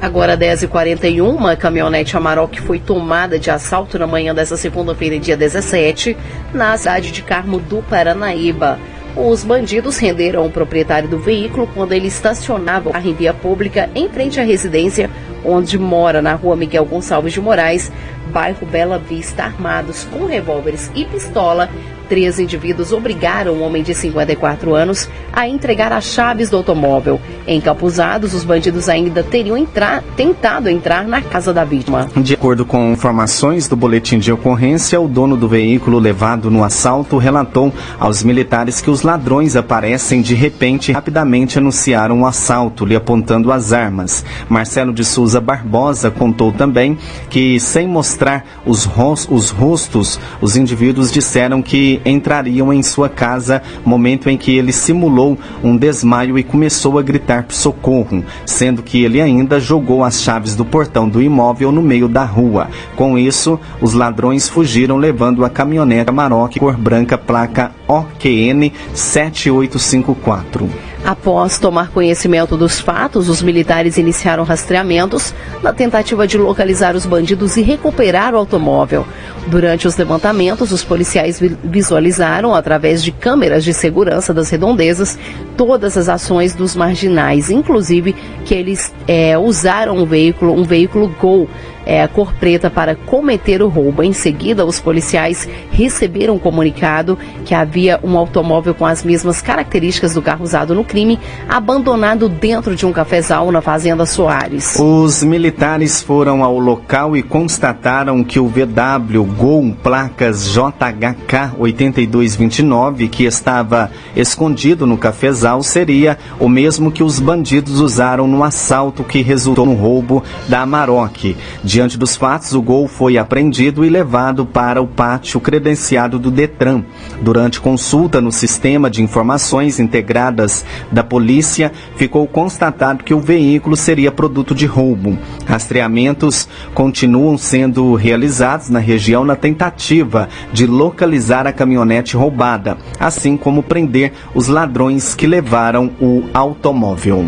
Agora 0.05 0.37
10h41, 0.37 1.35
uma 1.35 1.57
caminhonete 1.57 2.15
Amarok 2.15 2.61
foi 2.61 2.79
tomada 2.79 3.39
de 3.39 3.51
assalto 3.51 3.99
na 3.99 4.07
manhã 4.07 4.35
dessa 4.35 4.55
segunda-feira, 4.55 5.19
dia 5.19 5.35
17, 5.35 6.15
na 6.53 6.77
cidade 6.77 7.11
de 7.11 7.23
Carmo 7.23 7.59
do 7.59 7.83
Paranaíba. 7.89 8.79
Os 9.17 9.43
bandidos 9.43 9.97
renderam 9.97 10.45
o 10.45 10.51
proprietário 10.51 11.09
do 11.09 11.19
veículo 11.19 11.67
quando 11.73 11.93
ele 11.93 12.09
estacionava 12.09 12.91
em 13.03 13.15
via 13.15 13.33
pública 13.33 13.89
em 13.95 14.07
frente 14.11 14.39
à 14.39 14.45
residência 14.45 15.09
onde 15.43 15.79
mora, 15.79 16.21
na 16.21 16.35
rua 16.35 16.55
Miguel 16.55 16.85
Gonçalves 16.85 17.33
de 17.33 17.41
Moraes, 17.41 17.91
bairro 18.27 18.67
Bela 18.67 18.99
Vista, 18.99 19.45
armados 19.45 20.05
com 20.05 20.27
revólveres 20.27 20.91
e 20.95 21.07
pistola, 21.07 21.71
Três 22.09 22.39
indivíduos 22.39 22.93
obrigaram 22.93 23.55
o 23.55 23.61
homem 23.63 23.83
de 23.83 23.95
54 23.95 24.75
anos 24.75 25.09
a 25.33 25.49
entregar 25.49 25.93
as 25.93 26.05
chaves 26.05 26.51
do 26.51 26.57
automóvel. 26.57 27.21
Encapuzados, 27.47 28.35
os 28.35 28.45
bandidos 28.45 28.89
ainda 28.89 29.23
teriam 29.23 29.57
entrar, 29.57 30.03
tentado 30.17 30.69
entrar 30.69 31.07
na 31.07 31.21
casa 31.21 31.53
da 31.53 31.65
vítima. 31.65 32.09
De 32.17 32.35
acordo 32.35 32.65
com 32.65 32.93
informações 32.93 33.69
do 33.69 33.77
boletim 33.77 34.19
de 34.19 34.33
ocorrência, 34.33 35.01
o 35.01 35.09
dono 35.09 35.37
do 35.37 35.49
veículo 35.49 35.99
levado 35.99 36.51
no 36.51 36.63
assalto 36.63 37.17
relatou 37.19 37.73
aos 37.99 38.23
militares 38.23 38.81
que 38.81 38.91
os 38.91 39.03
ladrões 39.03 39.57
aparecem 39.57 40.23
de 40.23 40.35
repente 40.35 40.91
e 40.91 40.95
rapidamente 40.95 41.59
anunciaram 41.59 42.23
o 42.23 42.27
assalto, 42.27 42.85
lhe 42.85 42.97
apontando 42.97 43.51
as 43.51 43.73
armas. 43.73 44.25
Marcelo 44.49 44.93
de 44.93 45.05
Souza 45.05 45.41
Barbosa 45.41 46.11
contou 46.11 46.53
também 46.53 46.99
que, 47.29 47.59
sem 47.61 47.89
mostrar 47.89 48.45
os, 48.67 48.89
os 49.31 49.51
rostos, 49.51 50.19
os 50.41 50.57
indivíduos 50.57 51.11
disseram 51.11 51.63
que 51.63 51.94
entrariam 52.05 52.73
em 52.73 52.83
sua 52.83 53.09
casa, 53.09 53.63
momento 53.85 54.29
em 54.29 54.37
que 54.37 54.57
ele 54.57 54.73
simulou 54.73 55.39
um 55.63 55.77
desmaio 55.77 56.39
e 56.39 56.43
começou 56.43 56.99
a 56.99 57.03
gritar 57.03 57.47
socorro, 57.49 58.25
sendo 58.47 58.83
que 58.83 59.05
ele 59.05 59.21
ainda 59.21 59.61
jogou 59.61 60.05
as 60.05 60.23
chaves 60.23 60.55
do 60.55 60.65
portão 60.65 61.09
do 61.09 61.23
imóvel 61.23 61.73
no 61.73 61.83
meio 61.83 62.09
da 62.09 62.25
rua. 62.25 62.69
Com 62.97 63.19
isso, 63.19 63.59
os 63.81 63.93
ladrões 63.93 64.49
fugiram 64.49 64.97
levando 64.97 65.45
a 65.45 65.51
caminhonete 65.51 66.11
Maroc 66.11 66.57
cor 66.59 66.77
branca 66.77 67.19
placa 67.19 67.73
OQN 67.87 68.73
7854. 68.95 70.94
Após 71.05 71.59
tomar 71.59 71.91
conhecimento 71.91 72.57
dos 72.57 72.81
fatos, 72.81 73.29
os 73.29 73.43
militares 73.43 73.99
iniciaram 73.99 74.43
rastreamentos 74.43 75.35
na 75.63 75.71
tentativa 75.71 76.27
de 76.27 76.39
localizar 76.39 76.97
os 76.97 77.05
bandidos 77.05 77.59
e 77.59 77.63
recuperar 77.63 78.33
o 78.35 78.39
automóvel. 78.39 79.07
Durante 79.47 79.87
os 79.87 79.95
levantamentos, 79.99 80.73
os 80.73 80.83
policiais 80.83 81.39
visualizaram, 81.63 82.55
através 82.55 83.05
de 83.05 83.13
câmeras 83.13 83.63
de 83.63 83.75
segurança 83.75 84.33
das 84.33 84.49
redondezas, 84.49 85.19
todas 85.57 85.97
as 85.97 86.09
ações 86.09 86.55
dos 86.55 86.75
marginais, 86.77 87.51
inclusive 87.51 88.15
que 88.45 88.55
eles 88.55 88.93
é, 89.07 89.37
usaram 89.39 89.97
um 89.97 90.05
veículo, 90.05 90.53
um 90.53 90.65
veículo 90.65 91.09
Gol 91.21 91.49
é, 91.87 92.07
cor 92.07 92.33
preta 92.35 92.71
para 92.71 92.95
cometer 92.95 93.63
o 93.63 93.69
roubo. 93.69 94.03
Em 94.03 94.13
seguida, 94.13 94.65
os 94.65 94.81
policiais 94.81 95.49
receberam 95.71 96.35
um 96.35 96.39
comunicado 96.39 97.19
que 97.45 97.55
havia 97.55 98.01
um 98.03 98.17
automóvel 98.17 98.75
com 98.75 98.87
as 98.87 99.05
mesmas 99.05 99.43
características 99.43 100.15
do 100.15 100.23
carro 100.23 100.45
usado 100.45 100.75
no 100.75 100.85
crime, 100.85 101.19
abandonado 101.49 102.29
dentro 102.29 102.75
de 102.75 102.87
um 102.87 102.93
cafezal 102.93 103.51
na 103.51 103.61
Fazenda 103.61 104.07
Soares. 104.07 104.77
Os 104.79 105.23
militares 105.23 106.03
foram 106.03 106.43
ao 106.43 106.59
local 106.59 107.17
e 107.17 107.23
constataram 107.23 108.25
que 108.25 108.41
o 108.41 108.49
VW 108.49 109.25
Gol 109.37 109.75
placas 109.83 110.53
JHK 110.53 111.55
8229, 111.59 113.09
que 113.09 113.25
estava 113.25 113.91
escondido 114.17 114.87
no 114.87 114.97
cafezal, 114.97 115.44
seria 115.63 116.17
o 116.41 116.49
mesmo 116.49 116.91
que 116.91 117.03
os 117.03 117.21
bandidos 117.21 117.79
usaram 117.79 118.27
no 118.27 118.43
assalto 118.43 119.05
que 119.05 119.21
resultou 119.21 119.67
no 119.67 119.75
roubo 119.75 120.23
da 120.49 120.63
Amarok. 120.63 121.37
Diante 121.63 121.99
dos 121.99 122.17
fatos, 122.17 122.55
o 122.55 122.63
gol 122.63 122.89
foi 122.89 123.19
apreendido 123.19 123.85
e 123.85 123.91
levado 123.91 124.47
para 124.47 124.81
o 124.81 124.87
pátio 124.87 125.39
credenciado 125.41 126.19
do 126.19 126.31
Detran. 126.31 126.83
Durante 127.21 127.61
consulta 127.61 128.23
no 128.23 128.33
sistema 128.33 128.89
de 128.89 129.03
informações 129.03 129.79
integradas 129.79 130.65
da 130.91 131.05
polícia, 131.05 131.71
ficou 131.97 132.27
constatado 132.27 133.05
que 133.05 133.13
o 133.13 133.21
veículo 133.21 133.77
seria 133.77 134.11
produto 134.11 134.55
de 134.55 134.65
roubo. 134.65 135.19
Rastreamentos 135.47 136.49
continuam 136.73 137.37
sendo 137.37 137.95
realizados 137.95 138.71
na 138.71 138.79
região 138.79 139.25
na 139.25 139.37
tentativa 139.37 140.29
de 140.53 140.67
localizar 140.67 141.47
a 141.47 141.53
caminhonete 141.53 142.17
roubada, 142.17 142.79
assim 142.99 143.37
como 143.37 143.63
prender 143.63 144.13
os 144.35 144.49
ladrões 144.49 145.15
que 145.15 145.34
levaram 145.35 145.91
o 146.01 146.31
automóvel. 146.33 147.25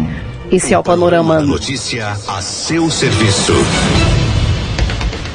Esse 0.53 0.73
é 0.73 0.79
o 0.79 0.83
panorama. 0.83 1.41
Notícia 1.41 2.13
a 2.29 2.41
seu 2.41 2.89
serviço. 2.89 3.53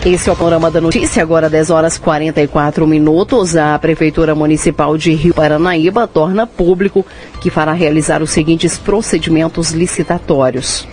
Esse 0.05 0.29
é 0.29 0.31
o 0.31 0.35
panorama 0.37 0.71
da 0.71 0.79
notícia, 0.79 1.21
agora 1.21 1.49
10 1.49 1.69
horas 1.69 1.97
44 1.97 2.87
minutos. 2.87 3.57
A 3.57 3.77
Prefeitura 3.77 4.33
Municipal 4.33 4.97
de 4.97 5.13
Rio 5.13 5.33
Paranaíba 5.33 6.07
torna 6.07 6.47
público 6.47 7.05
que 7.41 7.49
fará 7.49 7.73
realizar 7.73 8.23
os 8.23 8.31
seguintes 8.31 8.77
procedimentos 8.77 9.71
licitatórios 9.71 10.87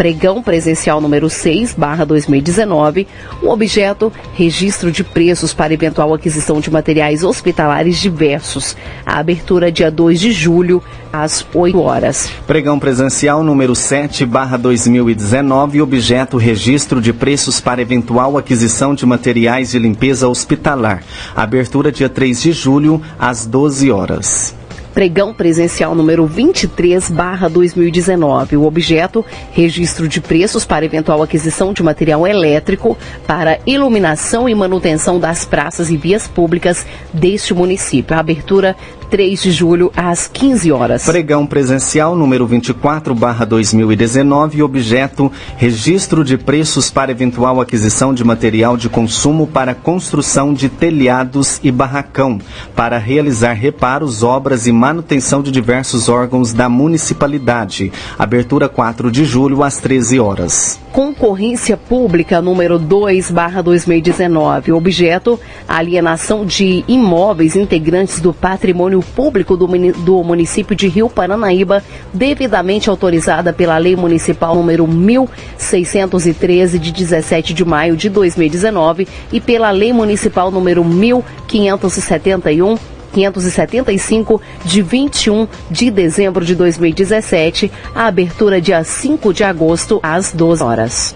pregão 0.00 0.42
presencial 0.42 0.98
número 0.98 1.28
6, 1.28 1.74
barra 1.74 2.06
2019, 2.06 3.06
o 3.42 3.50
objeto, 3.50 4.10
registro 4.32 4.90
de 4.90 5.04
preços 5.04 5.52
para 5.52 5.74
eventual 5.74 6.14
aquisição 6.14 6.58
de 6.58 6.70
materiais 6.70 7.22
hospitalares 7.22 7.98
diversos. 7.98 8.74
A 9.04 9.18
abertura 9.18 9.70
dia 9.70 9.90
2 9.90 10.18
de 10.18 10.32
julho, 10.32 10.82
às 11.12 11.44
8 11.52 11.78
horas. 11.78 12.32
Pregão 12.46 12.78
presencial 12.78 13.44
número 13.44 13.74
7, 13.74 14.24
barra 14.24 14.56
2019, 14.56 15.82
objeto, 15.82 16.38
registro 16.38 16.98
de 16.98 17.12
preços 17.12 17.60
para 17.60 17.82
eventual 17.82 18.38
aquisição 18.38 18.94
de 18.94 19.04
materiais 19.04 19.72
de 19.72 19.78
limpeza 19.78 20.26
hospitalar. 20.26 21.04
Abertura 21.36 21.92
dia 21.92 22.08
3 22.08 22.40
de 22.40 22.52
julho, 22.52 23.02
às 23.18 23.44
12 23.44 23.90
horas. 23.90 24.59
Pregão 25.00 25.32
presencial 25.32 25.94
número 25.94 26.26
23, 26.26 27.10
barra 27.10 27.48
2019. 27.48 28.58
O 28.58 28.66
objeto, 28.66 29.24
registro 29.50 30.06
de 30.06 30.20
preços 30.20 30.66
para 30.66 30.84
eventual 30.84 31.22
aquisição 31.22 31.72
de 31.72 31.82
material 31.82 32.26
elétrico 32.26 32.98
para 33.26 33.58
iluminação 33.64 34.46
e 34.46 34.54
manutenção 34.54 35.18
das 35.18 35.42
praças 35.46 35.88
e 35.88 35.96
vias 35.96 36.28
públicas 36.28 36.84
deste 37.14 37.54
município. 37.54 38.14
A 38.14 38.20
abertura 38.20 38.76
3 39.10 39.42
de 39.42 39.50
julho, 39.50 39.90
às 39.96 40.28
15 40.28 40.70
horas. 40.70 41.04
Pregão 41.04 41.44
presencial 41.44 42.14
número 42.14 42.46
24, 42.46 43.12
barra 43.12 43.44
2019, 43.44 44.62
objeto 44.62 45.30
registro 45.56 46.24
de 46.24 46.38
preços 46.38 46.88
para 46.88 47.10
eventual 47.10 47.60
aquisição 47.60 48.14
de 48.14 48.22
material 48.22 48.76
de 48.76 48.88
consumo 48.88 49.48
para 49.48 49.74
construção 49.74 50.54
de 50.54 50.68
telhados 50.68 51.58
e 51.62 51.72
barracão, 51.72 52.38
para 52.76 52.98
realizar 52.98 53.54
reparos, 53.54 54.22
obras 54.22 54.68
e 54.68 54.72
manutenção 54.72 55.42
de 55.42 55.50
diversos 55.50 56.08
órgãos 56.08 56.52
da 56.52 56.68
municipalidade. 56.68 57.92
Abertura 58.16 58.68
4 58.68 59.10
de 59.10 59.24
julho, 59.24 59.64
às 59.64 59.78
13 59.78 60.20
horas. 60.20 60.78
Concorrência 60.92 61.76
Pública 61.76 62.40
número 62.40 62.78
2, 62.78 63.30
barra 63.30 63.62
2019. 63.62 64.72
Objeto, 64.72 65.38
alienação 65.68 66.44
de 66.44 66.84
imóveis 66.88 67.54
integrantes 67.54 68.20
do 68.20 68.32
patrimônio 68.32 68.99
público 69.02 69.56
do, 69.56 69.66
do 69.66 70.22
município 70.22 70.76
de 70.76 70.88
Rio 70.88 71.08
Paranaíba, 71.08 71.82
devidamente 72.12 72.90
autorizada 72.90 73.52
pela 73.52 73.78
Lei 73.78 73.96
Municipal 73.96 74.54
número 74.54 74.86
1613, 74.86 76.78
de 76.78 76.92
17 76.92 77.54
de 77.54 77.64
maio 77.64 77.96
de 77.96 78.08
2019, 78.08 79.08
e 79.32 79.40
pela 79.40 79.70
Lei 79.70 79.92
Municipal 79.92 80.50
número 80.50 80.84
1571, 80.84 82.78
575 83.12 84.40
de 84.64 84.82
21 84.82 85.48
de 85.70 85.90
dezembro 85.90 86.44
de 86.44 86.54
2017, 86.54 87.70
a 87.94 88.06
abertura 88.06 88.60
dia 88.60 88.84
5 88.84 89.32
de 89.34 89.44
agosto 89.44 89.98
às 90.02 90.32
12 90.32 90.62
horas. 90.62 91.14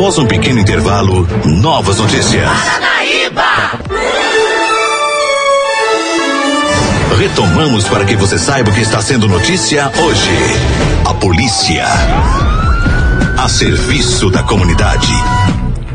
Após 0.00 0.16
um 0.16 0.24
pequeno 0.24 0.58
intervalo, 0.58 1.28
novas 1.44 1.98
notícias. 1.98 2.48
Paranaíba! 2.48 3.44
Retomamos 7.18 7.86
para 7.86 8.06
que 8.06 8.16
você 8.16 8.38
saiba 8.38 8.70
o 8.70 8.72
que 8.72 8.80
está 8.80 9.02
sendo 9.02 9.28
notícia 9.28 9.92
hoje. 9.98 10.30
A 11.04 11.12
polícia 11.12 11.84
a 13.36 13.46
serviço 13.46 14.30
da 14.30 14.42
comunidade. 14.42 15.12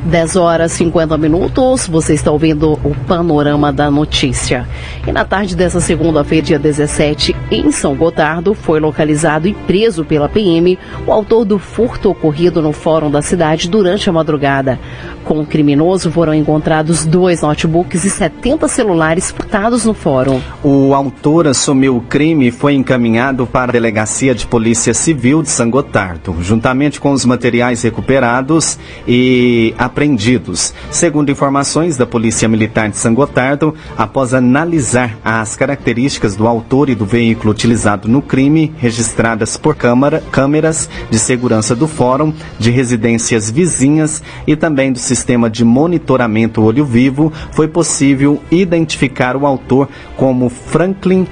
10 0.06 0.36
horas 0.36 0.72
50 0.74 1.18
minutos, 1.18 1.88
você 1.88 2.14
está 2.14 2.30
ouvindo 2.30 2.74
o 2.84 2.96
Panorama 3.08 3.74
da 3.74 3.90
Notícia. 3.90 4.68
E 5.06 5.12
na 5.12 5.26
tarde 5.26 5.56
dessa 5.56 5.80
segunda-feira, 5.80 6.46
dia 6.46 6.60
17, 6.60 7.36
em 7.50 7.72
São 7.72 7.96
Gotardo, 7.96 8.54
foi 8.54 8.80
localizado 8.80 9.48
e 9.48 9.54
preso 9.54 10.06
pela 10.06 10.30
PM 10.30 10.78
o 11.08 11.12
autor 11.12 11.44
do 11.44 11.58
furto 11.58 12.12
ocorrido 12.12 12.62
no 12.62 12.72
fórum 12.72 13.10
da 13.10 13.24
cidade 13.24 13.68
durante 13.68 14.08
a 14.08 14.14
madrugada. 14.14 14.80
Com 15.24 15.40
o 15.40 15.46
criminoso 15.46 16.12
foram 16.12 16.36
encontrados 16.36 17.04
dois 17.04 17.42
notebooks 17.42 18.06
e 18.06 18.10
70 18.12 18.68
celulares 18.68 19.32
furtados 19.32 19.86
no 19.86 19.96
fórum. 19.96 20.40
O 20.64 20.94
autor 20.94 21.48
assumiu 21.48 21.98
o 21.98 22.02
crime 22.02 22.50
e 22.50 22.52
foi 22.52 22.76
encaminhado 22.76 23.48
para 23.48 23.72
a 23.72 23.74
Delegacia 23.74 24.36
de 24.36 24.46
Polícia 24.46 24.94
Civil 24.94 25.42
de 25.42 25.50
São 25.50 25.68
Gotardo, 25.68 26.36
juntamente 26.42 27.02
com 27.02 27.12
os 27.12 27.26
materiais 27.26 27.82
recuperados 27.82 28.78
e 29.08 29.74
a 29.80 29.90
apreendidos. 29.96 30.74
Segundo 30.92 31.32
informações 31.32 31.96
da 31.96 32.06
Polícia 32.06 32.50
Militar 32.50 32.90
de 32.90 32.98
São 32.98 33.14
Gotardo, 33.14 33.74
após 33.98 34.34
analisar 34.34 35.18
as 35.24 35.56
características 35.56 36.36
do 36.36 36.46
autor 36.46 36.90
e 36.90 36.96
do 36.96 37.06
veículo 37.06 37.52
utilizado 37.52 38.10
no 38.10 38.22
crime, 38.22 38.74
registradas 38.78 39.56
por 39.56 39.74
câmara, 39.74 40.22
câmeras 40.34 40.90
de 41.10 41.18
segurança 41.18 41.74
do 41.74 41.88
fórum, 41.88 42.34
de 42.60 42.72
residências 42.72 43.50
vizinhas 43.50 44.22
e 44.46 44.54
também 44.54 44.92
do 44.92 45.00
sistema 45.00 45.50
de 45.50 45.64
monitoramento 45.64 46.62
olho 46.62 46.84
vivo, 46.84 47.32
foi 47.54 47.70
possível 47.70 48.42
identificar 48.52 49.38
o 49.38 49.46
autor 49.46 49.88
como 50.18 50.50
Franklin 50.50 51.26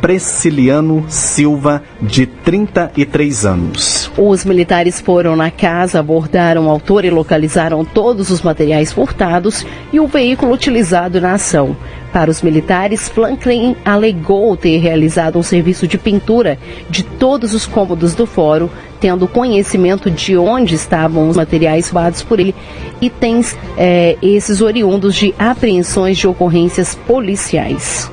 Presciliano 0.00 1.04
Silva, 1.08 1.82
de 2.00 2.24
33 2.24 3.44
anos. 3.44 3.99
Os 4.18 4.44
militares 4.44 5.00
foram 5.00 5.36
na 5.36 5.50
casa, 5.50 6.00
abordaram 6.00 6.66
o 6.66 6.70
autor 6.70 7.04
e 7.04 7.10
localizaram 7.10 7.84
todos 7.84 8.30
os 8.30 8.42
materiais 8.42 8.92
furtados 8.92 9.64
e 9.92 10.00
o 10.00 10.06
veículo 10.06 10.52
utilizado 10.52 11.20
na 11.20 11.34
ação. 11.34 11.76
Para 12.12 12.30
os 12.30 12.42
militares, 12.42 13.08
Franklin 13.08 13.76
alegou 13.84 14.56
ter 14.56 14.78
realizado 14.78 15.38
um 15.38 15.44
serviço 15.44 15.86
de 15.86 15.96
pintura 15.96 16.58
de 16.88 17.04
todos 17.04 17.54
os 17.54 17.66
cômodos 17.66 18.14
do 18.14 18.26
fórum, 18.26 18.68
tendo 18.98 19.28
conhecimento 19.28 20.10
de 20.10 20.36
onde 20.36 20.74
estavam 20.74 21.28
os 21.28 21.36
materiais 21.36 21.88
roubados 21.88 22.22
por 22.22 22.40
ele, 22.40 22.54
itens 23.00 23.56
é, 23.78 24.16
esses 24.20 24.60
oriundos 24.60 25.14
de 25.14 25.32
apreensões 25.38 26.18
de 26.18 26.26
ocorrências 26.26 26.96
policiais. 27.06 28.10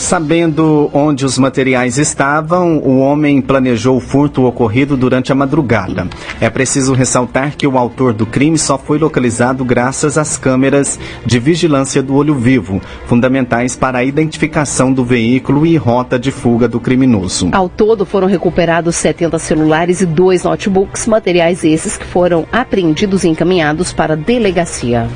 Sabendo 0.00 0.90
onde 0.94 1.26
os 1.26 1.38
materiais 1.38 1.98
estavam, 1.98 2.78
o 2.78 2.98
homem 2.98 3.40
planejou 3.40 3.98
o 3.98 4.00
furto 4.00 4.44
ocorrido 4.44 4.96
durante 4.96 5.30
a 5.30 5.34
madrugada. 5.34 6.08
É 6.40 6.48
preciso 6.48 6.94
ressaltar 6.94 7.54
que 7.54 7.66
o 7.66 7.76
autor 7.76 8.14
do 8.14 8.24
crime 8.24 8.58
só 8.58 8.78
foi 8.78 8.98
localizado 8.98 9.62
graças 9.62 10.16
às 10.16 10.38
câmeras 10.38 10.98
de 11.24 11.38
vigilância 11.38 12.02
do 12.02 12.14
olho 12.14 12.34
vivo, 12.34 12.80
fundamentais 13.06 13.76
para 13.76 13.98
a 13.98 14.04
identificação 14.04 14.90
do 14.90 15.04
veículo 15.04 15.66
e 15.66 15.76
rota 15.76 16.18
de 16.18 16.32
fuga 16.32 16.66
do 16.66 16.80
criminoso. 16.80 17.50
Ao 17.52 17.68
todo 17.68 18.06
foram 18.06 18.26
recuperados 18.26 18.96
70 18.96 19.38
celulares 19.38 20.00
e 20.00 20.06
dois 20.06 20.44
notebooks, 20.44 21.06
materiais 21.06 21.62
esses 21.62 21.98
que 21.98 22.06
foram 22.06 22.46
apreendidos 22.50 23.22
e 23.22 23.28
encaminhados 23.28 23.92
para 23.92 24.14
a 24.14 24.16
delegacia. 24.16 25.06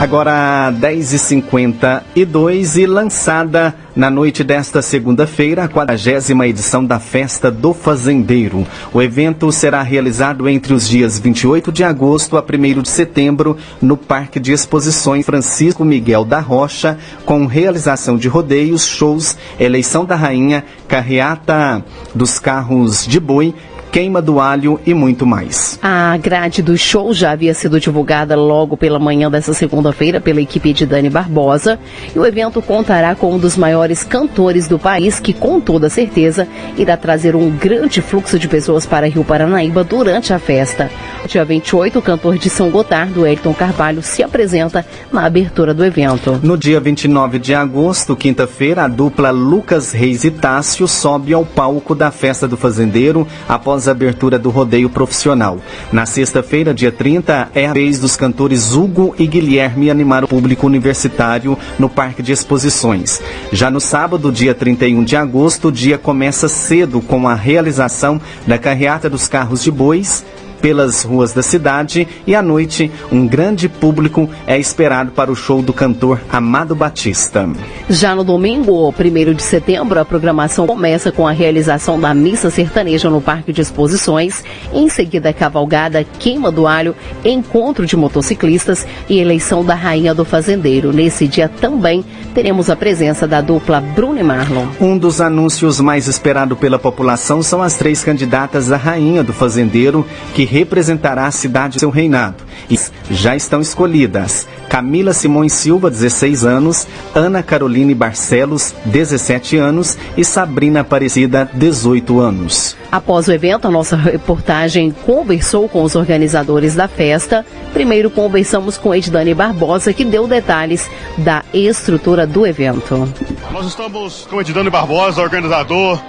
Agora 0.00 0.72
10h52 0.80 2.76
e 2.76 2.86
lançada 2.86 3.74
na 3.94 4.08
noite 4.08 4.42
desta 4.42 4.80
segunda-feira 4.80 5.64
a 5.64 5.68
40 5.68 6.46
edição 6.46 6.82
da 6.82 6.98
Festa 6.98 7.50
do 7.50 7.74
Fazendeiro. 7.74 8.66
O 8.94 9.02
evento 9.02 9.52
será 9.52 9.82
realizado 9.82 10.48
entre 10.48 10.72
os 10.72 10.88
dias 10.88 11.18
28 11.18 11.70
de 11.70 11.84
agosto 11.84 12.38
a 12.38 12.40
1 12.40 12.80
de 12.80 12.88
setembro 12.88 13.58
no 13.82 13.94
Parque 13.94 14.40
de 14.40 14.52
Exposições 14.52 15.26
Francisco 15.26 15.84
Miguel 15.84 16.24
da 16.24 16.40
Rocha, 16.40 16.96
com 17.26 17.44
realização 17.44 18.16
de 18.16 18.26
rodeios, 18.26 18.86
shows, 18.86 19.36
eleição 19.58 20.06
da 20.06 20.16
rainha, 20.16 20.64
carreata 20.88 21.84
dos 22.14 22.38
carros 22.38 23.06
de 23.06 23.20
boi, 23.20 23.54
queima 23.90 24.22
do 24.22 24.40
alho 24.40 24.80
e 24.86 24.94
muito 24.94 25.26
mais. 25.26 25.78
A 25.82 26.16
grade 26.16 26.62
do 26.62 26.76
show 26.76 27.12
já 27.12 27.32
havia 27.32 27.54
sido 27.54 27.80
divulgada 27.80 28.36
logo 28.36 28.76
pela 28.76 28.98
manhã 28.98 29.30
dessa 29.30 29.52
segunda-feira 29.52 30.20
pela 30.20 30.40
equipe 30.40 30.72
de 30.72 30.86
Dani 30.86 31.10
Barbosa 31.10 31.78
e 32.14 32.18
o 32.18 32.26
evento 32.26 32.62
contará 32.62 33.14
com 33.14 33.34
um 33.34 33.38
dos 33.38 33.56
maiores 33.56 34.04
cantores 34.04 34.68
do 34.68 34.78
país 34.78 35.18
que, 35.18 35.32
com 35.32 35.60
toda 35.60 35.88
certeza, 35.88 36.46
irá 36.76 36.96
trazer 36.96 37.34
um 37.34 37.50
grande 37.50 38.00
fluxo 38.00 38.38
de 38.38 38.48
pessoas 38.48 38.86
para 38.86 39.08
Rio 39.08 39.24
Paranaíba 39.24 39.82
durante 39.82 40.32
a 40.32 40.38
festa. 40.38 40.90
Dia 41.26 41.44
28, 41.44 41.98
o 41.98 42.02
cantor 42.02 42.38
de 42.38 42.48
São 42.48 42.70
Gotardo, 42.70 43.26
Elton 43.26 43.54
Carvalho, 43.54 44.02
se 44.02 44.22
apresenta 44.22 44.84
na 45.12 45.24
abertura 45.24 45.74
do 45.74 45.84
evento. 45.84 46.38
No 46.42 46.56
dia 46.56 46.80
29 46.80 47.38
de 47.38 47.54
agosto, 47.54 48.16
quinta-feira, 48.16 48.84
a 48.84 48.88
dupla 48.88 49.30
Lucas 49.30 49.92
Reis 49.92 50.24
e 50.24 50.30
Tássio 50.30 50.86
sobe 50.86 51.32
ao 51.32 51.44
palco 51.44 51.94
da 51.94 52.10
Festa 52.10 52.46
do 52.46 52.56
Fazendeiro 52.56 53.26
após 53.48 53.79
após 53.80 53.88
a 53.88 53.92
abertura 53.92 54.38
do 54.38 54.50
rodeio 54.50 54.90
profissional. 54.90 55.58
Na 55.90 56.04
sexta-feira, 56.04 56.74
dia 56.74 56.92
30, 56.92 57.48
é 57.54 57.66
a 57.66 57.72
vez 57.72 57.98
dos 57.98 58.16
cantores 58.16 58.74
Hugo 58.74 59.14
e 59.18 59.26
Guilherme 59.26 59.90
animar 59.90 60.24
o 60.24 60.28
público 60.28 60.66
universitário 60.66 61.56
no 61.78 61.88
Parque 61.88 62.22
de 62.22 62.32
Exposições. 62.32 63.22
Já 63.50 63.70
no 63.70 63.80
sábado, 63.80 64.30
dia 64.30 64.54
31 64.54 65.02
de 65.04 65.16
agosto, 65.16 65.68
o 65.68 65.72
dia 65.72 65.96
começa 65.96 66.48
cedo 66.48 67.00
com 67.00 67.26
a 67.26 67.34
realização 67.34 68.20
da 68.46 68.58
carreata 68.58 69.08
dos 69.08 69.26
carros 69.26 69.62
de 69.62 69.70
bois, 69.70 70.24
pelas 70.60 71.02
ruas 71.02 71.32
da 71.32 71.42
cidade 71.42 72.06
e 72.26 72.34
à 72.34 72.42
noite 72.42 72.90
um 73.10 73.26
grande 73.26 73.68
público 73.68 74.28
é 74.46 74.58
esperado 74.58 75.10
para 75.12 75.30
o 75.30 75.36
show 75.36 75.62
do 75.62 75.72
cantor 75.72 76.20
Amado 76.30 76.74
Batista. 76.74 77.48
Já 77.88 78.14
no 78.14 78.24
domingo, 78.24 78.88
1 78.88 79.34
de 79.34 79.42
setembro, 79.42 79.98
a 79.98 80.04
programação 80.04 80.66
começa 80.66 81.10
com 81.10 81.26
a 81.26 81.32
realização 81.32 81.98
da 81.98 82.14
missa 82.14 82.50
sertaneja 82.50 83.10
no 83.10 83.20
Parque 83.20 83.52
de 83.52 83.60
Exposições, 83.60 84.44
em 84.72 84.88
seguida 84.88 85.30
a 85.30 85.32
cavalgada, 85.32 86.04
queima 86.18 86.50
do 86.50 86.66
alho, 86.66 86.94
encontro 87.24 87.86
de 87.86 87.96
motociclistas 87.96 88.86
e 89.08 89.18
eleição 89.18 89.64
da 89.64 89.74
rainha 89.74 90.14
do 90.14 90.24
fazendeiro. 90.24 90.92
Nesse 90.92 91.26
dia 91.26 91.48
também 91.48 92.04
teremos 92.34 92.70
a 92.70 92.76
presença 92.76 93.26
da 93.26 93.40
dupla 93.40 93.80
Bruno 93.80 94.18
e 94.18 94.22
Marlon. 94.22 94.66
Um 94.80 94.96
dos 94.96 95.20
anúncios 95.20 95.80
mais 95.80 96.06
esperado 96.06 96.56
pela 96.56 96.78
população 96.78 97.42
são 97.42 97.62
as 97.62 97.76
três 97.76 98.04
candidatas 98.04 98.70
à 98.70 98.76
rainha 98.76 99.22
do 99.22 99.32
fazendeiro 99.32 100.06
que 100.34 100.44
representará 100.50 101.26
a 101.26 101.30
cidade 101.30 101.76
e 101.76 101.80
seu 101.80 101.90
reinado. 101.90 102.42
E 102.68 102.76
já 103.08 103.36
estão 103.36 103.60
escolhidas 103.60 104.48
Camila 104.68 105.12
Simões 105.12 105.52
Silva, 105.52 105.90
16 105.90 106.44
anos, 106.44 106.88
Ana 107.14 107.42
Caroline 107.42 107.94
Barcelos, 107.94 108.74
17 108.84 109.56
anos 109.56 109.96
e 110.16 110.24
Sabrina 110.24 110.80
Aparecida, 110.80 111.48
18 111.54 112.18
anos. 112.18 112.76
Após 112.90 113.28
o 113.28 113.32
evento, 113.32 113.68
a 113.68 113.70
nossa 113.70 113.96
reportagem 113.96 114.90
conversou 114.90 115.68
com 115.68 115.84
os 115.84 115.94
organizadores 115.94 116.74
da 116.74 116.88
festa. 116.88 117.46
Primeiro 117.72 118.10
conversamos 118.10 118.76
com 118.76 118.92
Edilane 118.92 119.34
Barbosa, 119.34 119.92
que 119.92 120.04
deu 120.04 120.26
detalhes 120.26 120.90
da 121.18 121.44
estrutura 121.54 122.26
do 122.26 122.44
evento. 122.44 123.08
Nós 123.52 123.66
estamos 123.66 124.26
com 124.28 124.40
Edilane 124.40 124.70
Barbosa, 124.70 125.22
organizador, 125.22 126.00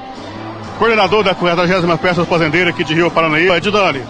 coordenador 0.79 1.23
da 1.23 1.35
40 1.35 1.97
Festa 1.97 2.21
do 2.21 2.27
Fazendeiro 2.27 2.71
aqui 2.71 2.83
de 2.83 2.95
Rio 2.95 3.11
Paranaíba. 3.11 3.57
Edilane, 3.57 4.01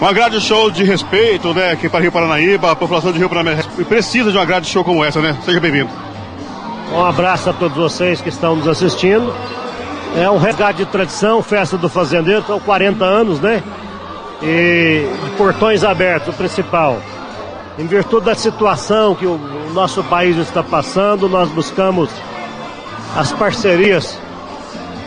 uma 0.00 0.12
grade 0.12 0.40
show 0.40 0.70
de 0.70 0.84
respeito, 0.84 1.54
né, 1.54 1.72
aqui 1.72 1.88
para 1.88 2.00
Rio 2.00 2.12
Paranaíba, 2.12 2.70
a 2.70 2.76
população 2.76 3.12
de 3.12 3.18
Rio 3.18 3.28
Paranaíba 3.28 3.62
precisa 3.88 4.30
de 4.30 4.36
uma 4.36 4.44
grade 4.44 4.68
show 4.68 4.84
como 4.84 5.04
essa, 5.04 5.20
né? 5.20 5.36
Seja 5.44 5.58
bem-vindo. 5.58 5.90
Um 6.92 7.04
abraço 7.04 7.50
a 7.50 7.52
todos 7.52 7.76
vocês 7.76 8.20
que 8.20 8.28
estão 8.28 8.56
nos 8.56 8.68
assistindo. 8.68 9.34
É 10.16 10.30
um 10.30 10.38
resgate 10.38 10.78
de 10.78 10.86
tradição, 10.86 11.42
festa 11.42 11.76
do 11.76 11.88
fazendeiro, 11.88 12.44
são 12.46 12.60
40 12.60 13.04
anos, 13.04 13.40
né? 13.40 13.62
E 14.42 15.06
portões 15.36 15.82
abertos, 15.82 16.28
o 16.28 16.36
principal. 16.36 16.98
Em 17.78 17.86
virtude 17.86 18.26
da 18.26 18.34
situação 18.34 19.14
que 19.14 19.26
o 19.26 19.38
nosso 19.72 20.02
país 20.04 20.36
está 20.36 20.62
passando, 20.62 21.28
nós 21.28 21.50
buscamos 21.50 22.10
as 23.16 23.32
parcerias 23.32 24.18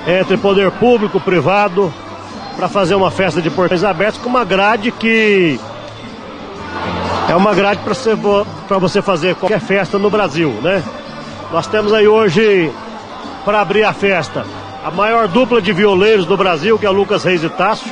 entre 0.07 0.37
poder 0.37 0.71
público, 0.71 1.19
privado, 1.19 1.93
para 2.59 2.67
fazer 2.67 2.93
uma 2.93 3.09
festa 3.09 3.41
de 3.41 3.49
portões 3.49 3.85
abertos 3.85 4.19
com 4.19 4.27
uma 4.27 4.43
grade 4.43 4.91
que 4.91 5.57
é 7.29 7.33
uma 7.33 7.53
grade 7.53 7.79
para 7.85 7.93
você, 7.93 8.13
você 8.67 9.01
fazer 9.01 9.35
qualquer 9.35 9.61
festa 9.61 9.97
no 9.97 10.09
Brasil, 10.09 10.49
né? 10.61 10.83
Nós 11.53 11.67
temos 11.67 11.93
aí 11.93 12.05
hoje, 12.05 12.69
para 13.45 13.61
abrir 13.61 13.85
a 13.85 13.93
festa, 13.93 14.45
a 14.83 14.91
maior 14.91 15.25
dupla 15.29 15.61
de 15.61 15.71
violeiros 15.71 16.25
do 16.25 16.35
Brasil, 16.35 16.77
que 16.77 16.85
é 16.85 16.89
o 16.89 16.91
Lucas 16.91 17.23
Reis 17.23 17.45
e 17.45 17.49
Tasso. 17.49 17.85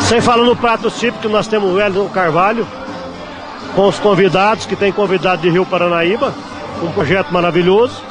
Sem 0.00 0.22
falar 0.22 0.44
no 0.44 0.56
prato 0.56 0.90
típico, 0.90 1.28
nós 1.28 1.46
temos 1.46 1.68
o 1.68 1.74
Wellington 1.74 2.08
Carvalho, 2.08 2.66
com 3.76 3.86
os 3.86 3.98
convidados, 3.98 4.64
que 4.64 4.74
tem 4.74 4.90
convidado 4.90 5.42
de 5.42 5.50
Rio 5.50 5.66
Paranaíba, 5.66 6.32
um 6.82 6.90
projeto 6.90 7.30
maravilhoso. 7.30 8.02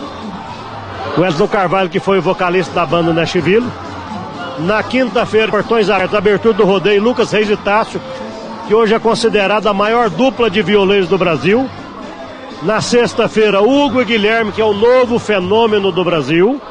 O 1.17 1.21
Wellington 1.21 1.47
Carvalho, 1.47 1.89
que 1.89 1.99
foi 1.99 2.19
vocalista 2.19 2.75
da 2.75 2.85
banda 2.85 3.11
Nashville. 3.11 3.65
Na 4.59 4.83
quinta-feira, 4.83 5.51
portões 5.51 5.89
abertos, 5.89 6.15
abertura 6.15 6.53
do 6.53 6.65
rodeio 6.65 7.01
Lucas 7.01 7.31
Reis 7.31 7.49
e 7.49 7.57
Tássio, 7.57 8.01
que 8.67 8.75
hoje 8.75 8.93
é 8.93 8.99
considerada 8.99 9.69
a 9.69 9.73
maior 9.73 10.09
dupla 10.09 10.49
de 10.49 10.61
violeiros 10.61 11.07
do 11.07 11.17
Brasil. 11.17 11.69
Na 12.61 12.79
sexta-feira, 12.79 13.61
Hugo 13.61 14.01
e 14.01 14.05
Guilherme, 14.05 14.51
que 14.51 14.61
é 14.61 14.65
o 14.65 14.73
novo 14.73 15.17
fenômeno 15.17 15.91
do 15.91 16.03
Brasil. 16.03 16.61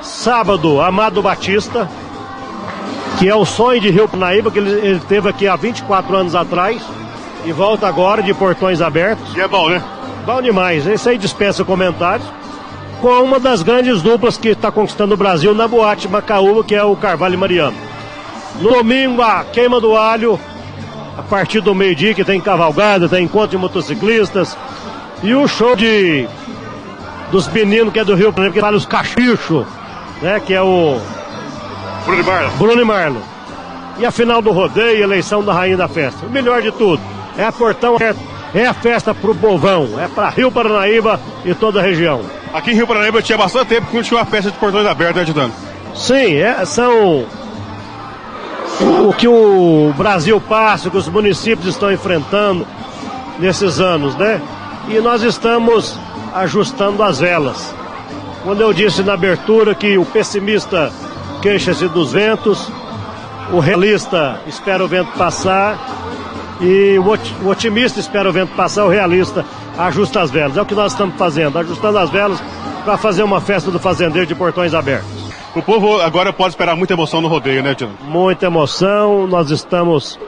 Sábado, 0.00 0.80
Amado 0.80 1.22
Batista, 1.22 1.88
que 3.18 3.28
é 3.28 3.34
o 3.34 3.44
sonho 3.44 3.80
de 3.80 3.88
Rio 3.88 4.08
Pinaíba, 4.08 4.50
que 4.50 4.58
ele, 4.58 4.70
ele 4.70 5.00
teve 5.08 5.28
aqui 5.28 5.46
há 5.46 5.54
24 5.54 6.16
anos 6.16 6.34
atrás. 6.34 6.82
E 7.44 7.52
volta 7.52 7.86
agora 7.86 8.22
de 8.22 8.32
portões 8.34 8.80
abertos. 8.80 9.34
E 9.36 9.40
é 9.40 9.48
bom, 9.48 9.68
né? 9.68 9.82
Bom 10.24 10.40
demais. 10.40 10.86
Esse 10.86 11.08
aí 11.08 11.18
dispensa 11.18 11.64
comentários. 11.64 12.26
Com 13.02 13.20
uma 13.24 13.40
das 13.40 13.64
grandes 13.64 14.00
duplas 14.00 14.36
que 14.36 14.50
está 14.50 14.70
conquistando 14.70 15.14
o 15.14 15.16
Brasil 15.16 15.52
na 15.52 15.66
boate 15.66 16.06
Macaúba, 16.06 16.62
que 16.62 16.72
é 16.72 16.84
o 16.84 16.94
Carvalho 16.94 17.34
e 17.34 17.36
Mariano. 17.36 17.76
No 18.60 18.70
domingo, 18.70 19.20
a 19.20 19.42
queima 19.42 19.80
do 19.80 19.96
alho, 19.96 20.38
a 21.18 21.22
partir 21.22 21.60
do 21.60 21.74
meio-dia, 21.74 22.14
que 22.14 22.24
tem 22.24 22.40
cavalgada, 22.40 23.08
tem 23.08 23.24
encontro 23.24 23.48
de 23.48 23.58
motociclistas. 23.58 24.56
E 25.20 25.34
o 25.34 25.48
show 25.48 25.74
de 25.74 26.28
dos 27.32 27.48
meninos 27.48 27.92
que 27.92 27.98
é 27.98 28.04
do 28.04 28.14
Rio 28.14 28.32
Preto, 28.32 28.52
que 28.52 28.60
fala 28.60 28.76
os 28.76 28.86
cachichos, 28.86 29.66
né? 30.20 30.38
Que 30.38 30.54
é 30.54 30.62
o 30.62 31.00
Bruno 32.04 32.20
e 32.20 32.24
Marlon. 32.24 32.50
Bruno 32.56 32.82
e 32.82 32.84
Marlon. 32.84 33.20
E 33.98 34.06
a 34.06 34.12
final 34.12 34.40
do 34.40 34.52
rodeio, 34.52 35.02
eleição 35.02 35.42
da 35.42 35.52
rainha 35.52 35.76
da 35.76 35.88
festa. 35.88 36.24
O 36.24 36.30
melhor 36.30 36.62
de 36.62 36.70
tudo, 36.70 37.02
é 37.36 37.44
a 37.44 37.50
portão 37.50 37.96
aberto, 37.96 38.20
é 38.54 38.66
a 38.66 38.74
festa 38.74 39.14
pro 39.14 39.34
povão, 39.34 39.98
é 39.98 40.08
para 40.08 40.28
Rio 40.28 40.50
Paranaíba 40.50 41.18
e 41.44 41.54
toda 41.54 41.80
a 41.80 41.82
região. 41.82 42.22
Aqui 42.52 42.72
em 42.72 42.74
Rio 42.74 42.86
Paranaíba 42.86 43.22
tinha 43.22 43.38
bastante 43.38 43.68
tempo 43.68 43.86
que 43.86 43.96
não 43.96 44.02
tinha 44.02 44.18
uma 44.18 44.26
festa 44.26 44.50
de 44.50 44.58
portões 44.58 44.86
abertos, 44.86 45.16
né, 45.16 45.24
Titano? 45.24 45.52
Sim, 45.94 46.36
é, 46.36 46.64
são 46.64 47.26
o 49.06 49.12
que 49.12 49.28
o 49.28 49.92
Brasil 49.96 50.40
passa, 50.40 50.88
o 50.88 50.90
que 50.90 50.96
os 50.96 51.08
municípios 51.08 51.66
estão 51.66 51.90
enfrentando 51.90 52.66
nesses 53.38 53.80
anos, 53.80 54.14
né? 54.16 54.40
E 54.88 55.00
nós 55.00 55.22
estamos 55.22 55.98
ajustando 56.34 57.02
as 57.02 57.20
velas. 57.20 57.74
Quando 58.42 58.60
eu 58.60 58.72
disse 58.72 59.02
na 59.02 59.14
abertura 59.14 59.74
que 59.74 59.96
o 59.96 60.04
pessimista 60.04 60.92
queixa-se 61.40 61.88
dos 61.88 62.12
ventos, 62.12 62.68
o 63.52 63.60
realista 63.60 64.40
espera 64.46 64.84
o 64.84 64.88
vento 64.88 65.12
passar 65.16 65.78
e 66.62 66.96
o 66.98 67.48
otimista 67.48 67.98
espera 67.98 68.28
o 68.28 68.32
vento 68.32 68.54
passar, 68.54 68.84
o 68.84 68.88
realista 68.88 69.44
ajusta 69.76 70.22
as 70.22 70.30
velas. 70.30 70.56
É 70.56 70.62
o 70.62 70.66
que 70.66 70.74
nós 70.74 70.92
estamos 70.92 71.16
fazendo, 71.16 71.58
ajustando 71.58 71.98
as 71.98 72.08
velas 72.08 72.42
para 72.84 72.96
fazer 72.96 73.24
uma 73.24 73.40
festa 73.40 73.70
do 73.70 73.80
fazendeiro 73.80 74.26
de 74.26 74.34
portões 74.34 74.72
abertos. 74.72 75.10
O 75.54 75.60
povo 75.60 76.00
agora 76.00 76.32
pode 76.32 76.50
esperar 76.50 76.76
muita 76.76 76.92
emoção 76.92 77.20
no 77.20 77.28
rodeio, 77.28 77.62
né, 77.62 77.74
Tino? 77.74 77.92
Muita 78.04 78.46
emoção, 78.46 79.26
nós 79.26 79.50
estamos. 79.50 80.18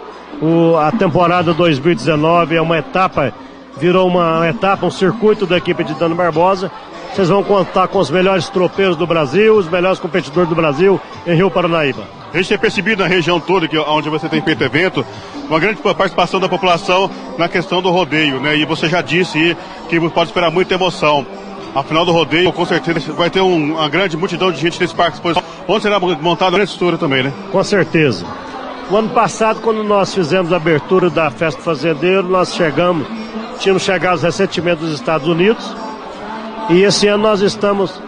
O, 0.43 0.77
a 0.77 0.91
temporada 0.91 1.55
2019 1.55 2.57
é 2.57 2.61
uma 2.61 2.79
etapa, 2.79 3.33
virou 3.77 4.09
uma 4.09 4.47
etapa, 4.49 4.85
um 4.85 4.91
circuito 4.91 5.47
da 5.47 5.57
equipe 5.57 5.85
de 5.85 5.95
Dano 5.95 6.17
Barbosa. 6.17 6.71
Vocês 7.15 7.29
vão 7.29 7.45
contar 7.45 7.87
com 7.87 8.01
os 8.01 8.11
melhores 8.11 8.49
tropeiros 8.49 8.97
do 8.97 9.07
Brasil, 9.07 9.55
os 9.55 9.69
melhores 9.69 10.01
competidores 10.01 10.49
do 10.49 10.57
Brasil 10.57 11.01
em 11.25 11.37
Rio 11.37 11.49
Paranaíba. 11.49 12.03
A 12.33 12.37
gente 12.37 12.49
tem 12.49 12.59
percebido 12.59 13.05
na 13.05 13.09
região 13.09 13.39
toda, 13.39 13.69
que, 13.69 13.79
onde 13.79 14.09
você 14.09 14.29
tem 14.29 14.43
feito 14.43 14.65
evento, 14.65 15.07
uma 15.49 15.61
grande 15.61 15.81
participação 15.81 16.41
da 16.41 16.49
população 16.49 17.09
na 17.39 17.49
questão 17.49 17.81
do 17.81 17.89
rodeio, 17.89 18.41
né? 18.41 18.57
E 18.57 18.65
você 18.65 18.89
já 18.89 19.01
disse 19.01 19.57
que 19.89 20.01
pode 20.11 20.31
esperar 20.31 20.51
muita 20.51 20.75
emoção. 20.75 21.25
A 21.73 21.85
final 21.85 22.05
do 22.05 22.11
rodeio, 22.11 22.53
com 22.53 22.67
certeza, 22.67 23.13
vai 23.13 23.31
ter 23.31 23.41
um, 23.41 23.75
uma 23.75 23.89
grande 23.89 24.17
multidão 24.17 24.51
de 24.51 24.61
gente 24.61 24.81
nesse 24.81 24.93
parque 24.93 25.15
exposição, 25.15 25.45
onde 25.69 25.83
será 25.85 26.01
montada 26.01 26.47
uma 26.51 26.57
grande 26.57 26.71
estrutura 26.73 26.99
também, 26.99 27.23
né? 27.23 27.33
Com 27.53 27.63
certeza. 27.63 28.27
O 28.91 28.97
ano 28.97 29.11
passado, 29.11 29.61
quando 29.61 29.85
nós 29.85 30.13
fizemos 30.13 30.53
a 30.53 30.57
abertura 30.57 31.09
da 31.09 31.31
Festa 31.31 31.63
Fazendeiro, 31.63 32.25
nós 32.25 32.53
chegamos, 32.55 33.07
tínhamos 33.61 33.85
chegado 33.85 34.19
recentemente 34.19 34.81
dos 34.81 34.93
Estados 34.93 35.29
Unidos, 35.29 35.77
e 36.71 36.83
esse 36.83 37.07
ano 37.09 37.23
nós 37.23 37.41
estamos, 37.41 38.01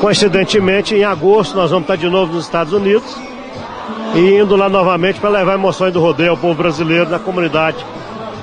coincidentemente, 0.00 0.94
em 0.94 1.04
agosto, 1.04 1.56
nós 1.56 1.70
vamos 1.70 1.84
estar 1.84 1.96
de 1.96 2.08
novo 2.08 2.32
nos 2.32 2.44
Estados 2.44 2.72
Unidos, 2.72 3.16
e 4.14 4.38
indo 4.38 4.56
lá 4.56 4.68
novamente 4.68 5.20
para 5.20 5.30
levar 5.30 5.54
emoções 5.54 5.92
do 5.92 6.00
rodeio 6.00 6.32
ao 6.32 6.36
povo 6.36 6.54
brasileiro, 6.54 7.06
da 7.06 7.18
comunidade 7.18 7.84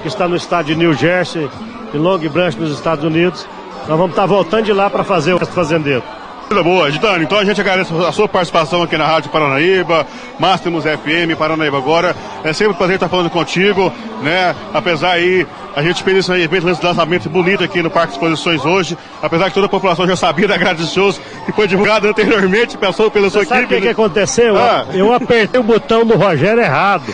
que 0.02 0.08
está 0.08 0.28
no 0.28 0.36
estado 0.36 0.68
de 0.68 0.76
New 0.76 0.94
Jersey, 0.94 1.50
em 1.94 1.98
Long 1.98 2.20
Branch, 2.30 2.56
nos 2.56 2.72
Estados 2.72 3.04
Unidos. 3.04 3.46
Nós 3.88 3.98
vamos 3.98 4.12
estar 4.12 4.26
voltando 4.26 4.66
de 4.66 4.74
lá 4.74 4.90
para 4.90 5.04
fazer 5.04 5.34
o 5.34 5.46
fazendeiro. 5.46 6.04
Coisa 6.50 6.64
boa, 6.64 6.90
Gitano. 6.90 7.22
Então 7.22 7.38
a 7.38 7.46
gente 7.46 7.62
agradece 7.62 7.94
a 7.94 8.12
sua 8.12 8.28
participação 8.28 8.82
aqui 8.82 8.98
na 8.98 9.06
Rádio 9.06 9.30
Paranaíba, 9.30 10.08
Máximos 10.40 10.84
FM, 10.84 11.38
Paranaíba 11.38 11.78
agora. 11.78 12.16
É 12.44 12.52
sempre 12.54 12.74
um 12.74 12.76
prazer 12.76 12.96
estar 12.96 13.08
falando 13.08 13.30
contigo, 13.30 13.94
né? 14.24 14.56
Apesar 14.74 15.12
aí, 15.12 15.46
a 15.76 15.84
gente 15.84 16.02
fez 16.02 16.18
esse 16.18 16.32
evento 16.42 16.74
de 16.74 16.84
lançamento 16.84 17.30
bonito 17.30 17.64
aqui 17.64 17.84
no 17.84 17.92
Parque 17.92 18.08
de 18.08 18.14
Exposições 18.16 18.66
hoje. 18.66 18.98
Apesar 19.22 19.46
que 19.50 19.54
toda 19.54 19.68
a 19.68 19.70
população 19.70 20.08
já 20.08 20.16
sabia 20.16 20.48
da 20.48 20.58
grade 20.58 20.84
de 20.84 20.92
shows 20.92 21.22
que 21.46 21.52
foi 21.52 21.68
divulgado 21.68 22.08
anteriormente, 22.08 22.80
passou 22.80 23.12
pela 23.12 23.30
sua 23.30 23.44
Você 23.44 23.50
sabe 23.50 23.62
equipe. 23.66 23.74
o 23.76 23.78
que, 23.78 23.82
que 23.82 23.86
né? 23.86 23.92
aconteceu? 23.92 24.58
Ah. 24.58 24.86
Eu 24.92 25.14
apertei 25.14 25.60
o 25.60 25.64
botão 25.64 26.04
do 26.04 26.16
Rogério 26.16 26.64
errado. 26.64 27.14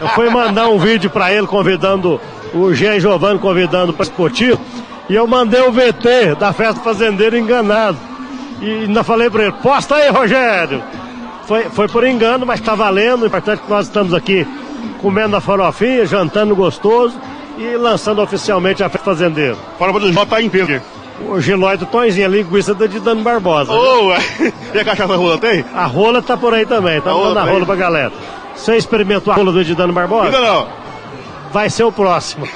Eu 0.00 0.08
fui 0.08 0.28
mandar 0.30 0.66
um 0.68 0.78
vídeo 0.80 1.08
para 1.10 1.32
ele 1.32 1.46
convidando 1.46 2.20
o 2.52 2.74
Jean 2.74 2.98
Giovanni 2.98 3.38
convidando 3.38 3.92
para 3.92 4.02
esportivo 4.02 4.58
e 5.08 5.14
eu 5.14 5.28
mandei 5.28 5.60
o 5.62 5.70
VT 5.70 6.34
da 6.40 6.52
festa 6.52 6.80
fazendeira 6.80 7.38
enganado. 7.38 8.07
E 8.60 8.70
ainda 8.84 9.04
falei 9.04 9.30
para 9.30 9.44
ele, 9.44 9.52
posta 9.62 9.94
aí, 9.96 10.08
Rogério. 10.10 10.82
Foi, 11.46 11.64
foi 11.70 11.88
por 11.88 12.04
engano, 12.04 12.44
mas 12.44 12.60
está 12.60 12.74
valendo. 12.74 13.22
O 13.22 13.26
importante 13.26 13.60
é 13.60 13.62
que 13.64 13.70
nós 13.70 13.86
estamos 13.86 14.12
aqui 14.12 14.46
comendo 15.00 15.36
a 15.36 15.40
farofinha, 15.40 16.04
jantando 16.06 16.54
gostoso 16.54 17.18
e 17.56 17.76
lançando 17.76 18.20
oficialmente 18.20 18.82
a 18.82 18.88
festa 18.88 19.04
fazendeira. 19.04 19.56
Fora 19.78 19.92
do 19.92 20.12
J 20.12 20.26
tá 20.26 20.42
em 20.42 20.48
peso. 20.48 20.80
O 21.28 21.40
Gilói 21.40 21.76
do 21.76 21.86
Tonzinho, 21.86 22.26
a 22.26 22.28
linguiça 22.28 22.74
da 22.74 22.86
de 22.86 23.00
Dano 23.00 23.22
Barbosa. 23.22 23.72
Ô, 23.72 24.12
e 24.74 24.78
a 24.78 24.84
cachaça 24.84 25.16
rola 25.16 25.36
tem? 25.38 25.64
A 25.74 25.84
rola 25.84 26.22
tá 26.22 26.36
por 26.36 26.54
aí 26.54 26.64
também, 26.64 27.00
tá 27.00 27.10
A 27.10 27.12
rola 27.12 27.28
dando 27.28 27.38
a 27.38 27.40
tá 27.42 27.46
aí. 27.48 27.52
rola 27.54 27.66
pra 27.66 27.74
galera. 27.76 28.12
Você 28.54 28.76
experimentou 28.76 29.32
a 29.32 29.36
rola 29.36 29.50
do 29.50 29.60
Edidano 29.60 29.92
Barbosa? 29.92 30.26
Ainda 30.26 30.40
não. 30.40 30.68
Vai 31.52 31.70
ser 31.70 31.84
o 31.84 31.90
próximo. 31.90 32.46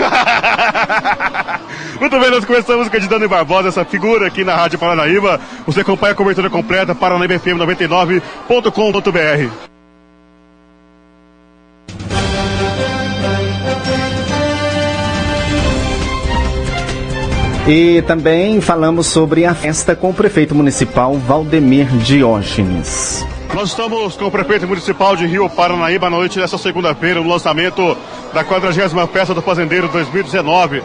Muito 2.02 2.18
bem, 2.18 2.30
nós 2.32 2.44
começamos 2.44 2.88
com 2.88 2.96
a 2.96 2.98
Dani 2.98 3.28
Barbosa, 3.28 3.68
essa 3.68 3.84
figura 3.84 4.26
aqui 4.26 4.42
na 4.42 4.56
Rádio 4.56 4.76
Paranaíba. 4.76 5.38
Você 5.64 5.82
acompanha 5.82 6.12
a 6.12 6.16
cobertura 6.16 6.50
completa, 6.50 6.96
Paranaíba 6.96 7.38
FM 7.38 7.60
99.com.br. 7.60 9.52
E 17.68 18.02
também 18.02 18.60
falamos 18.60 19.06
sobre 19.06 19.44
a 19.44 19.54
festa 19.54 19.94
com 19.94 20.10
o 20.10 20.14
prefeito 20.14 20.56
municipal 20.56 21.14
Valdemir 21.14 21.86
Diógenes. 21.98 23.24
Nós 23.54 23.68
estamos 23.68 24.16
com 24.16 24.24
o 24.24 24.30
prefeito 24.30 24.66
municipal 24.66 25.14
de 25.14 25.24
Rio 25.24 25.48
Paranaíba 25.48 26.10
na 26.10 26.16
noite 26.16 26.40
dessa 26.40 26.58
segunda-feira, 26.58 27.20
no 27.20 27.28
lançamento 27.28 27.96
da 28.34 28.42
40 28.42 29.06
Festa 29.06 29.32
do 29.32 29.40
Fazendeiro 29.40 29.86
2019. 29.86 30.82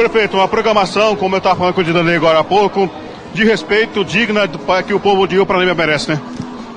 Prefeito, 0.00 0.34
uma 0.34 0.48
programação, 0.48 1.14
como 1.14 1.34
eu 1.34 1.38
estava 1.40 1.56
falando 1.56 1.74
com 1.74 1.82
o 1.82 1.84
Didanei 1.84 2.16
agora 2.16 2.38
há 2.38 2.44
pouco, 2.44 2.88
de 3.34 3.44
respeito, 3.44 4.02
digna 4.02 4.48
que 4.86 4.94
o 4.94 4.98
povo 4.98 5.28
de 5.28 5.44
Paranaíba 5.44 5.74
merece, 5.74 6.12
né? 6.12 6.22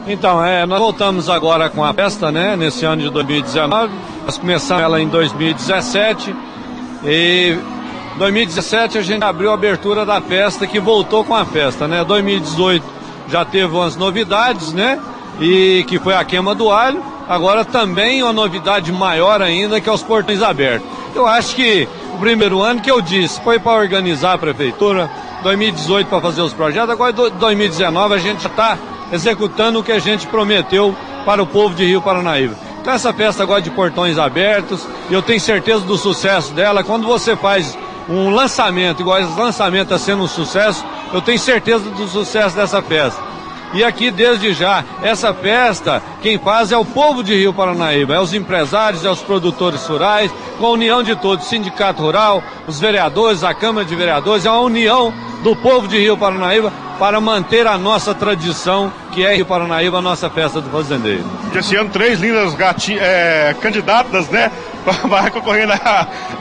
Então, 0.05 0.43
é, 0.43 0.65
nós 0.65 0.77
voltamos 0.77 1.29
agora 1.29 1.69
com 1.69 1.85
a 1.85 1.93
festa, 1.93 2.33
né, 2.33 2.57
nesse 2.57 2.83
ano 2.83 3.01
de 3.01 3.09
2019. 3.09 3.93
Nós 4.25 4.37
começamos 4.37 4.83
ela 4.83 5.01
em 5.01 5.07
2017 5.07 6.35
e 7.05 7.57
2017 8.17 8.97
a 8.97 9.01
gente 9.01 9.23
abriu 9.23 9.51
a 9.51 9.53
abertura 9.53 10.05
da 10.05 10.19
festa 10.19 10.67
que 10.67 10.77
voltou 10.81 11.23
com 11.23 11.33
a 11.33 11.45
festa, 11.45 11.87
né? 11.87 12.03
2018 12.03 12.85
já 13.29 13.45
teve 13.45 13.73
umas 13.73 13.95
novidades, 13.95 14.73
né? 14.73 14.99
E 15.39 15.85
que 15.87 15.97
foi 15.97 16.13
a 16.13 16.25
queima 16.25 16.53
do 16.53 16.69
alho. 16.69 17.01
Agora 17.29 17.63
também 17.63 18.21
uma 18.21 18.33
novidade 18.33 18.91
maior 18.91 19.41
ainda 19.41 19.79
que 19.79 19.87
é 19.87 19.93
os 19.93 20.03
portões 20.03 20.41
abertos. 20.41 21.02
Eu 21.15 21.27
acho 21.27 21.55
que 21.55 21.87
o 22.15 22.17
primeiro 22.17 22.61
ano 22.61 22.81
que 22.81 22.89
eu 22.89 22.99
disse 23.01 23.39
foi 23.41 23.59
para 23.59 23.73
organizar 23.77 24.33
a 24.33 24.37
prefeitura, 24.37 25.09
2018 25.43 26.07
para 26.07 26.21
fazer 26.21 26.41
os 26.41 26.53
projetos, 26.53 26.89
agora 26.89 27.11
do- 27.13 27.29
2019 27.31 28.15
a 28.15 28.17
gente 28.17 28.45
está 28.47 28.77
executando 29.11 29.79
o 29.79 29.83
que 29.83 29.91
a 29.91 29.99
gente 29.99 30.25
prometeu 30.27 30.95
para 31.25 31.41
o 31.41 31.47
povo 31.47 31.75
de 31.75 31.85
Rio 31.85 32.01
Paranaíba. 32.01 32.55
Então 32.81 32.93
essa 32.93 33.13
festa 33.13 33.43
agora 33.43 33.61
de 33.61 33.69
portões 33.69 34.17
abertos, 34.17 34.85
eu 35.09 35.21
tenho 35.21 35.39
certeza 35.39 35.81
do 35.81 35.97
sucesso 35.97 36.51
dela. 36.53 36.83
Quando 36.83 37.05
você 37.07 37.35
faz 37.35 37.77
um 38.09 38.29
lançamento, 38.31 39.01
igual 39.01 39.19
esse 39.21 39.39
lançamento 39.39 39.83
está 39.93 39.97
sendo 39.99 40.23
um 40.23 40.27
sucesso, 40.27 40.83
eu 41.13 41.21
tenho 41.21 41.39
certeza 41.39 41.89
do 41.91 42.07
sucesso 42.07 42.55
dessa 42.55 42.81
festa. 42.81 43.21
E 43.73 43.83
aqui, 43.83 44.11
desde 44.11 44.53
já, 44.53 44.83
essa 45.01 45.33
festa, 45.33 46.01
quem 46.21 46.37
faz 46.37 46.71
é 46.71 46.77
o 46.77 46.85
povo 46.85 47.23
de 47.23 47.35
Rio 47.35 47.51
Paranaíba, 47.51 48.13
é 48.13 48.19
os 48.19 48.33
empresários, 48.33 49.03
é 49.03 49.09
os 49.09 49.21
produtores 49.21 49.83
rurais, 49.87 50.31
com 50.59 50.67
a 50.67 50.69
união 50.69 51.01
de 51.01 51.15
todos, 51.15 51.47
Sindicato 51.47 52.01
Rural, 52.01 52.43
os 52.67 52.79
vereadores, 52.79 53.43
a 53.43 53.53
Câmara 53.53 53.85
de 53.85 53.95
Vereadores, 53.95 54.45
é 54.45 54.51
uma 54.51 54.59
união 54.59 55.11
do 55.41 55.55
povo 55.55 55.87
de 55.87 55.97
Rio 55.97 56.15
Paranaíba 56.15 56.71
para 56.99 57.19
manter 57.19 57.65
a 57.65 57.77
nossa 57.77 58.13
tradição, 58.13 58.93
que 59.11 59.25
é 59.25 59.35
Rio 59.35 59.45
Paranaíba, 59.45 59.97
a 59.97 60.01
nossa 60.01 60.29
festa 60.29 60.61
do 60.61 60.69
fazendeiro. 60.69 61.23
Esse 61.53 61.75
ano, 61.75 61.89
três 61.89 62.19
lindas 62.19 62.53
gati, 62.53 62.97
é, 62.97 63.55
candidatas, 63.59 64.29
né? 64.29 64.51
Vai 65.07 65.29
concorrendo 65.31 65.73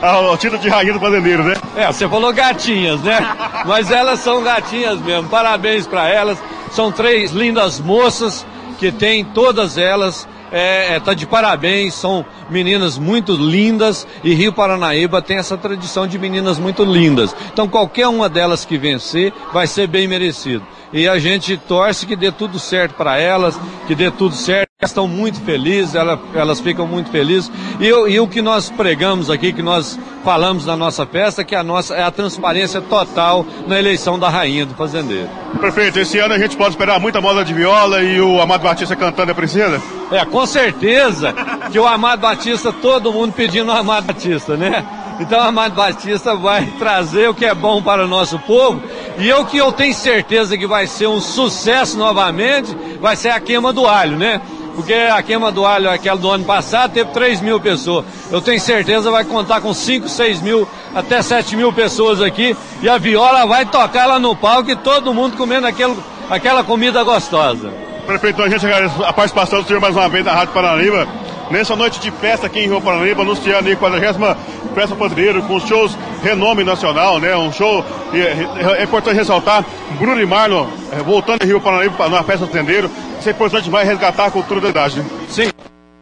ao 0.01 0.37
título 0.37 0.61
de 0.61 0.69
rainha 0.69 0.93
do 0.93 1.01
fazendeiro, 1.01 1.45
né? 1.45 1.55
É, 1.77 1.87
você 1.87 2.09
falou 2.09 2.33
gatinhas, 2.33 3.01
né? 3.01 3.19
Mas 3.67 3.91
elas 3.91 4.21
são 4.21 4.43
gatinhas 4.43 5.01
mesmo. 5.01 5.29
Parabéns 5.29 5.87
para 5.87 6.09
elas. 6.09 6.39
São 6.71 6.91
três 6.91 7.33
lindas 7.33 7.79
moças 7.81 8.47
que 8.79 8.91
têm 8.91 9.25
todas 9.25 9.79
elas 9.79 10.27
é, 10.53 10.97
é, 10.97 11.01
tá 11.01 11.15
de 11.15 11.27
parabéns, 11.27 11.95
são 11.95 12.25
meninas 12.51 12.99
muito 12.99 13.33
lindas 13.33 14.07
e 14.23 14.35
Rio 14.35 14.53
Paranaíba 14.53 15.23
tem 15.23 15.39
essa 15.39 15.57
tradição 15.57 16.07
de 16.07 16.19
meninas 16.19 16.59
muito 16.59 16.85
lindas. 16.85 17.35
Então 17.51 17.67
qualquer 17.67 18.07
uma 18.07 18.29
delas 18.29 18.65
que 18.65 18.77
vencer 18.77 19.33
vai 19.51 19.67
ser 19.67 19.87
bem 19.87 20.07
merecido. 20.07 20.63
E 20.93 21.09
a 21.09 21.19
gente 21.19 21.57
torce 21.57 22.07
que 22.07 22.15
dê 22.15 22.31
tudo 22.31 22.59
certo 22.59 22.95
para 22.95 23.19
elas, 23.19 23.59
que 23.87 23.95
dê 23.95 24.11
tudo 24.11 24.35
certo. 24.35 24.72
Estão 24.83 25.07
muito 25.07 25.41
felizes, 25.43 25.95
elas, 25.95 26.19
elas 26.35 26.61
ficam 26.61 26.89
muito 26.89 27.09
felizes. 27.09 27.49
E, 27.79 27.87
e, 27.87 28.19
o 28.19 28.27
que 28.27 28.43
nós 28.43 28.69
pregamos 28.69 29.31
aqui, 29.31 29.53
que 29.53 29.63
nós 29.63 29.97
falamos 30.25 30.67
na 30.67 30.77
nossa 30.77 31.07
festa, 31.07 31.45
que 31.45 31.55
a 31.55 31.63
nossa 31.63 31.95
é 31.95 32.03
a 32.03 32.11
transparência 32.11 32.81
total 32.81 33.47
na 33.69 33.79
eleição 33.79 34.19
da 34.19 34.29
rainha 34.29 34.67
do 34.67 34.75
fazendeiro. 34.75 35.29
Perfeito. 35.61 36.01
Esse 36.01 36.19
ano 36.19 36.35
a 36.35 36.39
gente 36.39 36.57
pode 36.57 36.71
esperar 36.71 36.99
muita 36.99 37.21
moda 37.21 37.45
de 37.45 37.55
viola 37.55 38.03
e 38.03 38.21
o 38.21 38.41
Amado 38.41 38.65
Batista 38.65 38.97
cantando 38.97 39.31
a 39.31 39.35
princesa? 39.37 39.81
É, 40.11 40.25
com 40.25 40.45
certeza 40.47 41.33
que 41.71 41.79
o 41.79 41.87
Amado 41.87 42.21
Batista, 42.21 42.73
todo 42.73 43.13
mundo 43.13 43.33
pedindo 43.33 43.71
o 43.71 43.77
Amado 43.77 44.07
Batista, 44.07 44.57
né? 44.57 44.85
Então 45.21 45.39
o 45.39 45.43
Amado 45.43 45.77
Batista 45.77 46.35
vai 46.35 46.67
trazer 46.79 47.29
o 47.29 47.35
que 47.35 47.45
é 47.45 47.55
bom 47.55 47.81
para 47.81 48.05
o 48.05 48.09
nosso 48.09 48.37
povo. 48.41 48.83
E 49.19 49.33
o 49.33 49.45
que 49.45 49.59
eu 49.59 49.71
tenho 49.71 49.95
certeza 49.95 50.59
que 50.59 50.67
vai 50.67 50.89
ser 50.89 51.07
um 51.07 51.21
sucesso 51.21 51.97
novamente, 51.97 52.77
vai 53.01 53.15
ser 53.15 53.29
a 53.29 53.39
queima 53.39 53.73
do 53.73 53.87
alho, 53.87 54.17
né? 54.17 54.41
Porque 54.75 54.95
a 54.95 55.23
queima 55.23 55.53
do 55.53 55.65
alho, 55.65 55.91
aquela 55.91 56.19
do 56.19 56.31
ano 56.31 56.45
passado, 56.45 56.93
teve 56.93 57.11
3 57.11 57.41
mil 57.41 57.61
pessoas. 57.61 58.05
Eu 58.31 58.41
tenho 58.41 58.61
certeza 58.61 59.11
vai 59.11 59.25
contar 59.25 59.61
com 59.61 59.73
5, 59.73 60.09
6 60.09 60.41
mil, 60.41 60.69
até 60.95 61.23
7 61.23 61.57
mil 61.57 61.73
pessoas 61.73 62.21
aqui. 62.21 62.57
E 62.81 62.89
a 62.89 62.99
viola 62.99 63.47
vai 63.47 63.67
tocar 63.67 64.07
lá 64.07 64.19
no 64.19 64.35
palco 64.35 64.71
e 64.71 64.77
todo 64.77 65.15
mundo 65.15 65.37
comendo 65.37 65.67
aquele, 65.67 65.97
aquela 66.31 66.65
comida 66.65 67.03
gostosa. 67.03 67.73
Prefeito, 68.07 68.43
a 68.43 68.49
gente 68.49 68.67
agradece 68.67 68.95
a 69.05 69.13
participação 69.13 69.63
do 69.63 69.67
senhor 69.67 69.81
mais 69.81 69.95
uma 69.95 70.09
vez 70.09 70.25
da 70.25 70.33
Rádio 70.33 70.55
Paranaíba. 70.55 71.07
Nessa 71.53 71.77
noite 71.77 72.01
de 72.01 72.11
festa 72.11 72.47
aqui 72.47 72.61
em 72.61 72.67
Rio 72.67 72.81
Paranaíba, 72.81 73.21
anunciando 73.21 73.69
aí 73.69 73.75
a 73.75 73.77
40 73.77 74.39
Festa 74.75 74.97
Padreiro, 74.97 75.43
com 75.43 75.61
shows 75.61 75.95
renome 76.23 76.65
nacional, 76.65 77.21
né? 77.21 77.37
Um 77.37 77.53
show, 77.53 77.85
é, 78.15 78.81
é 78.81 78.83
importante 78.83 79.17
ressaltar, 79.17 79.63
Bruno 79.99 80.19
e 80.19 80.25
Marlon 80.25 80.67
é, 80.91 81.03
voltando 81.03 81.43
em 81.43 81.47
Rio 81.49 81.61
Paranaíba 81.61 82.09
na 82.09 82.23
festa 82.23 82.47
Tendeiro. 82.47 82.91
Isso 83.21 83.29
é 83.29 83.33
importante, 83.33 83.69
vai 83.69 83.85
resgatar 83.85 84.25
a 84.25 84.31
cultura 84.31 84.63
da 84.63 84.71
idade. 84.71 85.01
Né? 85.01 85.05
Sim, 85.29 85.51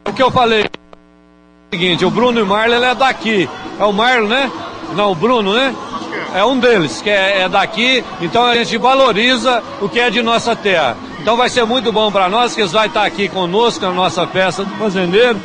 o 0.07 0.13
que 0.13 0.23
eu 0.23 0.31
falei 0.31 0.61
é 0.61 0.65
o 0.65 1.75
seguinte, 1.75 2.05
o 2.05 2.09
Bruno 2.09 2.39
e 2.39 2.45
Marlon 2.45 2.85
é 2.85 2.95
daqui. 2.95 3.49
É 3.77 3.83
o 3.83 3.91
Marlon, 3.91 4.29
né? 4.29 4.49
Não, 4.95 5.11
o 5.11 5.15
Bruno, 5.15 5.53
né? 5.53 5.75
É 6.33 6.45
um 6.45 6.57
deles, 6.57 7.01
que 7.01 7.09
é, 7.09 7.41
é 7.41 7.49
daqui, 7.49 8.01
então 8.21 8.45
a 8.45 8.55
gente 8.55 8.77
valoriza 8.77 9.61
o 9.81 9.89
que 9.89 9.99
é 9.99 10.09
de 10.09 10.21
nossa 10.21 10.55
terra. 10.55 10.95
Então 11.21 11.37
vai 11.37 11.49
ser 11.49 11.65
muito 11.65 11.91
bom 11.91 12.11
para 12.11 12.27
nós 12.27 12.55
que 12.55 12.61
eles 12.61 12.71
vão 12.71 12.83
estar 12.83 13.05
aqui 13.05 13.29
conosco 13.29 13.85
na 13.85 13.91
nossa 13.91 14.25
festa 14.25 14.65
do 14.65 14.75
fazendeiro. 14.77 15.39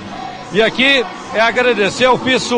E 0.51 0.62
aqui 0.62 1.05
é 1.35 1.41
agradecer, 1.41 2.07
eu 2.07 2.17
fiz 2.17 2.51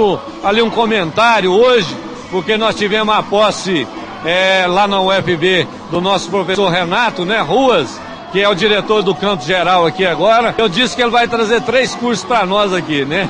ali 0.44 0.62
um 0.62 0.70
comentário 0.70 1.50
hoje, 1.50 1.96
porque 2.30 2.56
nós 2.56 2.76
tivemos 2.76 3.12
a 3.12 3.20
posse 3.20 3.88
é, 4.24 4.66
lá 4.68 4.86
na 4.86 5.00
UFB 5.00 5.66
do 5.90 6.00
nosso 6.00 6.30
professor 6.30 6.68
Renato, 6.68 7.24
né, 7.24 7.40
Ruas, 7.40 8.00
que 8.30 8.40
é 8.40 8.48
o 8.48 8.54
diretor 8.54 9.02
do 9.02 9.16
campo 9.16 9.42
geral 9.42 9.84
aqui 9.84 10.06
agora. 10.06 10.54
Eu 10.56 10.68
disse 10.68 10.94
que 10.94 11.02
ele 11.02 11.10
vai 11.10 11.26
trazer 11.26 11.60
três 11.62 11.96
cursos 11.96 12.24
para 12.24 12.46
nós 12.46 12.72
aqui, 12.72 13.04
né? 13.04 13.28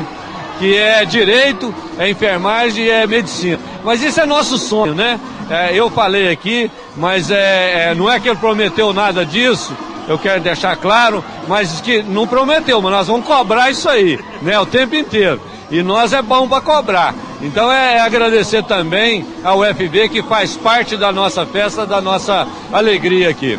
Que 0.58 0.76
é 0.76 1.02
direito, 1.06 1.74
é 1.98 2.10
enfermagem 2.10 2.84
e 2.84 2.90
é 2.90 3.06
medicina. 3.06 3.58
Mas 3.82 4.02
isso 4.02 4.20
é 4.20 4.26
nosso 4.26 4.58
sonho, 4.58 4.94
né? 4.94 5.18
É, 5.50 5.74
eu 5.74 5.88
falei 5.90 6.30
aqui, 6.30 6.70
mas 6.96 7.30
é, 7.30 7.90
é, 7.90 7.94
não 7.94 8.10
é 8.10 8.20
que 8.20 8.28
ele 8.28 8.36
prometeu 8.36 8.92
nada 8.92 9.24
disso, 9.24 9.74
eu 10.06 10.18
quero 10.18 10.42
deixar 10.42 10.76
claro, 10.76 11.24
mas 11.46 11.80
que 11.80 12.02
não 12.02 12.26
prometeu, 12.26 12.80
mas 12.80 12.92
nós 12.92 13.06
vamos 13.06 13.26
cobrar 13.26 13.70
isso 13.70 13.88
aí, 13.88 14.18
né, 14.42 14.58
o 14.58 14.66
tempo 14.66 14.94
inteiro. 14.94 15.40
E 15.70 15.82
nós 15.82 16.12
é 16.14 16.22
bom 16.22 16.48
para 16.48 16.62
cobrar. 16.62 17.14
Então 17.42 17.70
é, 17.70 17.96
é 17.96 18.00
agradecer 18.00 18.62
também 18.64 19.26
ao 19.44 19.60
UFB 19.60 20.08
que 20.08 20.22
faz 20.22 20.56
parte 20.56 20.96
da 20.96 21.12
nossa 21.12 21.44
festa, 21.44 21.86
da 21.86 22.00
nossa 22.00 22.46
alegria 22.72 23.28
aqui. 23.28 23.58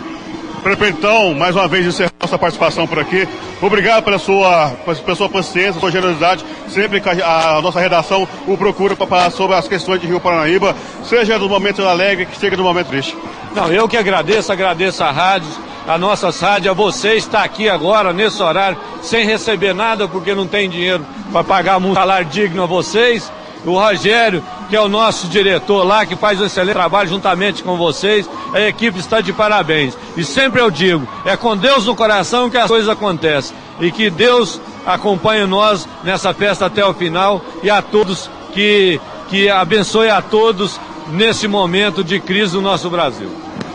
Prefeitão, 0.60 1.34
mais 1.34 1.56
uma 1.56 1.68
vez 1.68 1.86
encerrar 1.86 2.12
nossa 2.20 2.38
participação 2.38 2.86
por 2.86 3.00
aqui. 3.00 3.28
Obrigado 3.62 4.04
pela 4.04 4.20
sua, 4.20 4.70
pela 4.86 5.16
sua 5.16 5.30
paciência, 5.30 5.80
sua 5.80 5.92
generosidade. 5.92 6.46
Sempre 6.68 7.00
que 7.00 7.10
a, 7.10 7.58
a 7.58 7.62
nossa 7.62 7.80
redação 7.80 8.28
o 8.48 8.58
procura 8.58 8.96
para 8.96 9.08
falar 9.08 9.32
sobre 9.32 9.56
as 9.56 9.68
questões 9.68 10.02
de 10.02 10.08
Rio 10.08 10.20
Paranaíba, 10.20 10.76
seja 11.04 11.40
do 11.40 11.50
momento 11.50 11.82
alegre, 11.84 12.26
que 12.26 12.38
seja 12.38 12.56
do 12.56 12.64
momento 12.64 12.88
triste. 12.88 13.18
Não, 13.56 13.72
eu 13.72 13.88
que 13.88 13.98
agradeço, 13.98 14.52
agradeço 14.52 15.04
a 15.04 15.12
rádio, 15.12 15.50
a 15.88 15.98
nossa 15.98 16.30
rádio, 16.30 16.70
a 16.70 16.74
você 16.74 17.16
estar 17.16 17.44
aqui 17.44 17.68
agora, 17.70 18.14
nesse 18.14 18.42
horário, 18.44 18.78
sem 19.02 19.26
receber 19.26 19.74
nada, 19.74 20.08
porque 20.08 20.36
não 20.36 20.46
tem 20.46 20.70
dinheiro 20.70 21.06
para 21.32 21.44
pagar 21.44 21.78
um 21.78 21.94
salário 21.94 22.28
digno 22.28 22.64
a 22.64 22.68
vocês 22.68 23.32
o 23.66 23.74
Rogério, 23.74 24.44
que 24.70 24.76
é 24.76 24.82
o 24.82 24.88
nosso 24.88 25.28
diretor 25.28 25.84
lá, 25.84 26.06
que 26.06 26.16
faz 26.16 26.40
um 26.40 26.46
excelente 26.46 26.76
trabalho 26.76 27.10
juntamente 27.10 27.64
com 27.64 27.76
vocês. 27.76 28.30
A 28.54 28.62
equipe 28.62 29.00
está 29.00 29.20
de 29.20 29.34
parabéns. 29.34 29.98
E 30.16 30.24
sempre 30.24 30.62
eu 30.62 30.70
digo, 30.70 31.08
é 31.26 31.36
com 31.36 31.58
Deus 31.58 31.86
no 31.86 31.96
coração 31.96 32.50
que 32.50 32.58
as 32.58 32.68
coisas 32.68 32.88
acontecem. 32.88 33.58
E 33.80 33.92
que 33.92 34.10
Deus 34.10 34.62
acompanhe 34.86 35.46
nós 35.46 35.88
nessa 36.04 36.34
festa 36.34 36.68
até 36.68 36.86
o 36.86 36.94
final 36.94 37.42
e 37.64 37.70
a 37.70 37.82
todos 37.82 38.30
que, 38.54 39.02
que 39.30 39.50
abençoe 39.50 40.10
a 40.10 40.22
todos 40.22 40.80
nesse 41.10 41.48
momento 41.48 42.04
de 42.04 42.20
crise 42.20 42.54
do 42.54 42.62
nosso 42.62 42.90
Brasil. 42.90 43.30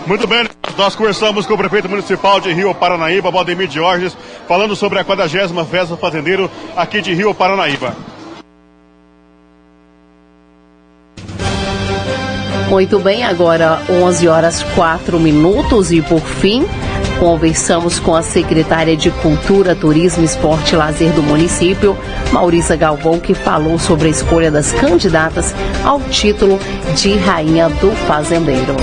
Muito 0.07 0.27
bem, 0.27 0.47
nós 0.77 0.95
conversamos 0.95 1.47
com 1.47 1.55
o 1.55 1.59
prefeito 1.59 1.89
municipal 1.89 2.39
de 2.39 2.53
Rio 2.53 2.75
Paranaíba, 2.75 3.31
Valdemir 3.31 3.67
Diorges, 3.67 4.17
falando 4.47 4.77
sobre 4.77 4.99
a 4.99 5.05
40 5.05 5.65
Festa 5.65 5.97
Fazendeiro 5.97 6.51
aqui 6.77 7.01
de 7.01 7.15
Rio 7.15 7.35
Paranaíba. 7.35 7.97
Muito 12.75 12.99
bem, 12.99 13.23
agora 13.23 13.81
11 13.89 14.27
horas 14.27 14.65
4 14.75 15.21
minutos 15.21 15.93
e 15.93 16.03
por 16.03 16.19
fim, 16.19 16.67
conversamos 17.21 18.01
com 18.01 18.17
a 18.17 18.21
secretária 18.21 18.97
de 18.97 19.13
Cultura, 19.13 19.77
Turismo, 19.77 20.25
Esporte 20.25 20.75
e 20.75 20.77
Lazer 20.77 21.13
do 21.13 21.23
município, 21.23 21.97
Maurícia 22.33 22.75
Galvão, 22.75 23.21
que 23.21 23.33
falou 23.33 23.79
sobre 23.79 24.09
a 24.09 24.11
escolha 24.11 24.51
das 24.51 24.73
candidatas 24.73 25.55
ao 25.85 26.01
título 26.01 26.59
de 26.97 27.17
Rainha 27.17 27.69
do 27.69 27.93
Fazendeiro. 28.09 28.75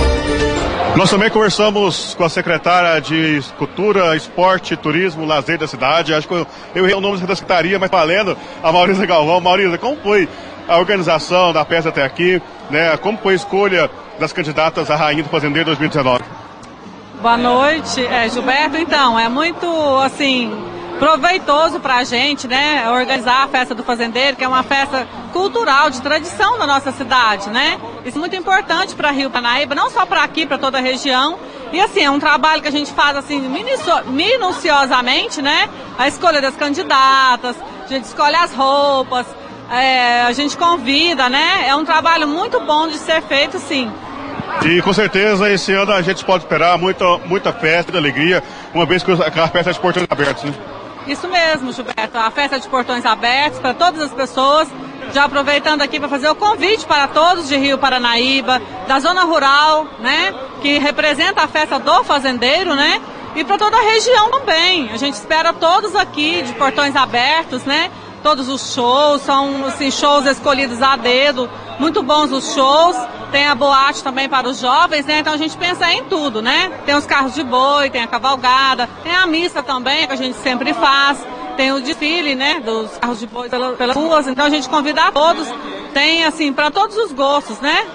Nós 0.96 1.10
também 1.10 1.28
conversamos 1.28 2.14
com 2.14 2.24
a 2.24 2.30
secretária 2.30 2.98
de 2.98 3.42
Cultura, 3.58 4.16
Esporte, 4.16 4.74
Turismo, 4.74 5.26
Lazer 5.26 5.58
da 5.58 5.68
cidade. 5.68 6.14
Acho 6.14 6.26
que 6.26 6.32
eu, 6.34 6.46
errei 6.74 6.94
o 6.94 7.00
nome 7.00 7.18
da 7.18 7.36
secretaria, 7.36 7.78
mas 7.78 7.90
valendo, 7.90 8.38
a 8.62 8.72
Maurícia 8.72 9.04
Galvão. 9.04 9.38
Maurícia, 9.38 9.76
como 9.76 9.98
foi 9.98 10.26
a 10.66 10.78
organização 10.78 11.52
da 11.52 11.64
peça 11.64 11.88
até 11.88 12.02
aqui, 12.02 12.40
né? 12.72 12.96
Como 12.96 13.18
foi 13.18 13.34
a 13.34 13.36
escolha 13.36 13.90
das 14.18 14.32
candidatas 14.32 14.90
à 14.90 14.96
Rainha 14.96 15.22
do 15.22 15.28
Fazendeiro 15.28 15.66
2019? 15.66 16.24
Boa 17.20 17.36
noite, 17.36 18.04
é, 18.04 18.28
Gilberto. 18.28 18.76
Então, 18.78 19.16
é 19.18 19.28
muito, 19.28 19.66
assim, 19.98 20.50
proveitoso 20.98 21.78
para 21.78 21.98
a 21.98 22.04
gente, 22.04 22.48
né? 22.48 22.88
Organizar 22.90 23.44
a 23.44 23.48
festa 23.48 23.74
do 23.74 23.84
fazendeiro, 23.84 24.36
que 24.36 24.42
é 24.42 24.48
uma 24.48 24.62
festa 24.62 25.06
cultural, 25.32 25.90
de 25.90 26.00
tradição 26.00 26.58
da 26.58 26.66
nossa 26.66 26.90
cidade, 26.92 27.50
né? 27.50 27.78
Isso 28.04 28.16
é 28.16 28.20
muito 28.20 28.34
importante 28.34 28.94
para 28.94 29.10
Rio 29.10 29.30
Paranaíba, 29.30 29.74
não 29.74 29.90
só 29.90 30.04
para 30.04 30.24
aqui, 30.24 30.46
para 30.46 30.58
toda 30.58 30.78
a 30.78 30.80
região. 30.80 31.38
E 31.72 31.80
assim, 31.80 32.00
é 32.00 32.10
um 32.10 32.18
trabalho 32.18 32.60
que 32.60 32.68
a 32.68 32.72
gente 32.72 32.92
faz 32.92 33.16
assim 33.16 33.40
minuciosamente, 34.06 35.40
né? 35.40 35.68
A 35.98 36.08
escolha 36.08 36.40
das 36.40 36.56
candidatas, 36.56 37.56
a 37.84 37.88
gente 37.88 38.04
escolhe 38.04 38.36
as 38.36 38.52
roupas, 38.54 39.26
é, 39.80 40.22
a 40.22 40.32
gente 40.32 40.56
convida, 40.56 41.28
né? 41.28 41.66
É 41.66 41.74
um 41.74 41.84
trabalho 41.84 42.28
muito 42.28 42.60
bom 42.60 42.88
de 42.88 42.98
ser 42.98 43.22
feito, 43.22 43.58
sim. 43.58 43.90
E 44.64 44.82
com 44.82 44.92
certeza 44.92 45.50
esse 45.50 45.72
ano 45.72 45.92
a 45.92 46.02
gente 46.02 46.24
pode 46.24 46.44
esperar 46.44 46.76
muita, 46.76 47.18
muita 47.18 47.52
festa, 47.52 47.90
muita 47.90 47.98
alegria, 47.98 48.42
uma 48.74 48.84
vez 48.84 49.02
que 49.02 49.10
a 49.10 49.48
festa 49.48 49.70
é 49.70 49.72
de 49.72 49.80
portões 49.80 50.06
abertos, 50.08 50.44
né? 50.44 50.54
Isso 51.06 51.26
mesmo, 51.26 51.72
Gilberto. 51.72 52.16
A 52.16 52.30
festa 52.30 52.60
de 52.60 52.68
portões 52.68 53.04
abertos 53.04 53.58
para 53.58 53.74
todas 53.74 54.00
as 54.00 54.12
pessoas. 54.12 54.68
Já 55.12 55.24
aproveitando 55.24 55.82
aqui 55.82 55.98
para 55.98 56.08
fazer 56.08 56.28
o 56.28 56.34
convite 56.34 56.86
para 56.86 57.08
todos 57.08 57.48
de 57.48 57.56
Rio 57.56 57.76
Paranaíba, 57.76 58.62
da 58.86 59.00
zona 59.00 59.24
rural, 59.24 59.86
né? 59.98 60.32
Que 60.60 60.78
representa 60.78 61.42
a 61.42 61.48
festa 61.48 61.78
do 61.78 62.04
fazendeiro, 62.04 62.74
né? 62.74 63.00
e 63.34 63.44
para 63.44 63.58
toda 63.58 63.76
a 63.76 63.80
região 63.80 64.30
também. 64.30 64.90
A 64.90 64.96
gente 64.96 65.14
espera 65.14 65.52
todos 65.52 65.94
aqui 65.96 66.42
de 66.42 66.52
portões 66.54 66.94
abertos, 66.94 67.64
né? 67.64 67.90
Todos 68.22 68.48
os 68.48 68.72
shows, 68.72 69.22
são 69.22 69.66
assim, 69.66 69.90
shows 69.90 70.26
escolhidos 70.26 70.80
a 70.80 70.96
dedo, 70.96 71.50
muito 71.78 72.02
bons 72.02 72.30
os 72.30 72.54
shows. 72.54 72.96
Tem 73.32 73.46
a 73.46 73.54
boate 73.54 74.02
também 74.02 74.28
para 74.28 74.46
os 74.46 74.60
jovens, 74.60 75.06
né? 75.06 75.20
Então 75.20 75.32
a 75.32 75.36
gente 75.36 75.56
pensa 75.56 75.90
em 75.90 76.04
tudo, 76.04 76.42
né? 76.42 76.70
Tem 76.84 76.94
os 76.94 77.06
carros 77.06 77.34
de 77.34 77.42
boi, 77.42 77.88
tem 77.88 78.02
a 78.02 78.06
cavalgada, 78.06 78.88
tem 79.02 79.14
a 79.14 79.26
missa 79.26 79.62
também, 79.62 80.06
que 80.06 80.12
a 80.12 80.16
gente 80.16 80.36
sempre 80.38 80.74
faz. 80.74 81.18
Tem 81.56 81.72
o 81.72 81.80
desfile, 81.80 82.34
né? 82.34 82.60
Dos 82.60 82.96
carros 82.98 83.18
de 83.18 83.26
boi 83.26 83.48
pelas, 83.48 83.96
ruas. 83.96 84.26
Então 84.26 84.46
a 84.46 84.50
gente 84.50 84.68
convida 84.68 85.02
a 85.02 85.12
todos. 85.12 85.48
Tem, 85.92 86.24
assim, 86.24 86.52
para 86.52 86.70
todos 86.70 86.96
os 86.96 87.12
gostos, 87.12 87.58
né? 87.60 87.86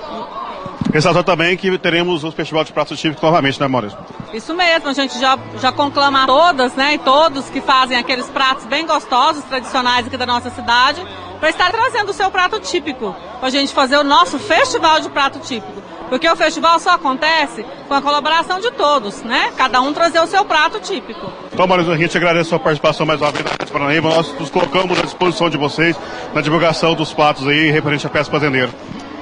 Ressaltar 0.98 1.24
também 1.24 1.56
que 1.56 1.78
teremos 1.78 2.24
o 2.24 2.32
Festival 2.32 2.64
de 2.64 2.74
Pratos 2.74 3.00
Típicos 3.00 3.22
novamente, 3.22 3.62
né, 3.62 3.68
Maurício? 3.68 3.96
Isso 4.34 4.52
mesmo, 4.56 4.90
a 4.90 4.94
gente 4.94 5.20
já, 5.20 5.38
já 5.62 5.72
conclama 5.72 6.26
todas, 6.26 6.74
né, 6.74 6.96
e 6.96 6.98
todos 6.98 7.48
que 7.52 7.62
fazem 7.62 7.96
aqueles 7.96 8.26
pratos 8.26 8.66
bem 8.66 8.84
gostosos, 8.84 9.44
tradicionais 9.44 10.08
aqui 10.08 10.18
da 10.18 10.26
nossa 10.26 10.50
cidade, 10.50 11.06
para 11.40 11.52
estar 11.52 11.72
trazendo 11.72 12.10
o 12.10 12.14
seu 12.14 12.32
prato 12.32 12.60
típico, 12.60 13.16
para 13.38 13.48
a 13.48 13.52
gente 13.52 13.76
fazer 13.76 13.96
o 13.98 14.04
nosso 14.04 14.40
Festival 14.40 15.00
de 15.00 15.08
Prato 15.10 15.38
Típico. 15.38 15.84
Porque 16.10 16.28
o 16.28 16.36
festival 16.36 16.80
só 16.80 16.92
acontece 16.92 17.64
com 17.88 17.94
a 17.94 18.02
colaboração 18.02 18.60
de 18.60 18.72
todos, 18.72 19.22
né? 19.24 19.52
Cada 19.56 19.82
um 19.82 19.94
trazer 19.94 20.20
o 20.20 20.26
seu 20.26 20.46
prato 20.46 20.80
típico. 20.80 21.32
Então, 21.54 21.68
Maurício, 21.68 21.92
a 21.94 21.98
gente 21.98 22.16
agradece 22.18 22.48
a 22.48 22.50
sua 22.52 22.60
participação 22.60 23.06
mais 23.06 23.22
uma 23.22 23.30
vez 23.30 23.44
na 23.44 23.52
Rádio 23.52 23.68
Paranaíba. 23.68 24.10
Nós 24.10 24.34
nos 24.40 24.50
colocamos 24.50 24.98
à 24.98 25.02
disposição 25.04 25.50
de 25.50 25.58
vocês 25.58 25.96
na 26.34 26.40
divulgação 26.40 26.96
dos 26.96 27.14
pratos 27.14 27.46
aí 27.46 27.70
referente 27.70 28.08
à 28.08 28.10
peça 28.10 28.32
fazendeira. 28.32 28.72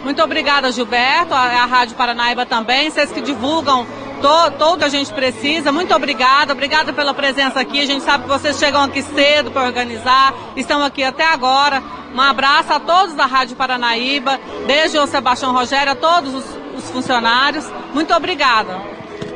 Muito 0.05 0.21
obrigada, 0.21 0.71
Gilberto, 0.71 1.33
a, 1.33 1.63
a 1.63 1.65
Rádio 1.65 1.95
Paranaíba 1.95 2.45
também, 2.45 2.91
vocês 2.91 3.11
que 3.11 3.21
divulgam 3.21 3.87
to, 4.21 4.83
a 4.83 4.87
gente 4.87 5.11
precisa. 5.11 5.71
Muito 5.71 5.95
obrigada, 5.95 6.53
obrigada 6.53 6.93
pela 6.93 7.11
presença 7.11 7.59
aqui. 7.59 7.81
A 7.81 7.87
gente 7.87 8.03
sabe 8.03 8.25
que 8.25 8.29
vocês 8.29 8.59
chegam 8.59 8.83
aqui 8.83 9.01
cedo 9.01 9.49
para 9.49 9.63
organizar, 9.63 10.31
estão 10.55 10.83
aqui 10.83 11.03
até 11.03 11.25
agora. 11.25 11.81
Um 12.13 12.21
abraço 12.21 12.71
a 12.71 12.79
todos 12.79 13.15
da 13.15 13.25
Rádio 13.25 13.55
Paranaíba, 13.55 14.39
desde 14.67 14.99
o 14.99 15.07
Sebastião 15.07 15.51
Rogério, 15.51 15.93
a 15.93 15.95
todos 15.95 16.35
os, 16.35 16.45
os 16.77 16.91
funcionários. 16.91 17.65
Muito 17.91 18.13
obrigada. 18.13 18.79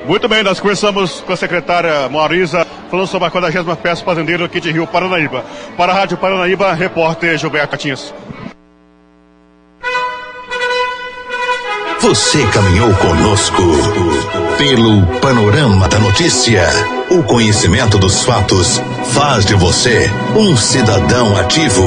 Muito 0.05 0.29
bem, 0.29 0.43
nós 0.43 0.59
conversamos 0.59 1.21
com 1.21 1.33
a 1.33 1.35
secretária 1.35 2.07
Marisa, 2.09 2.63
falando 2.91 3.07
sobre 3.07 3.27
a 3.27 3.31
40 3.31 3.75
Peça 3.77 4.05
Fazendeira 4.05 4.45
aqui 4.45 4.61
de 4.61 4.71
Rio 4.71 4.85
Paranaíba. 4.85 5.43
Para 5.75 5.93
a 5.93 5.95
Rádio 5.95 6.17
Paranaíba, 6.17 6.71
repórter 6.73 7.35
Gilberto 7.39 7.71
Catinhas. 7.71 8.13
Você 12.01 12.47
caminhou 12.47 12.93
conosco 12.95 13.61
pelo 14.57 15.05
panorama 15.19 15.85
da 15.89 15.99
notícia. 15.99 16.63
O 17.11 17.21
conhecimento 17.23 17.97
dos 17.97 18.23
fatos 18.23 18.81
faz 19.07 19.45
de 19.45 19.53
você 19.53 20.09
um 20.33 20.55
cidadão 20.55 21.35
ativo. 21.35 21.83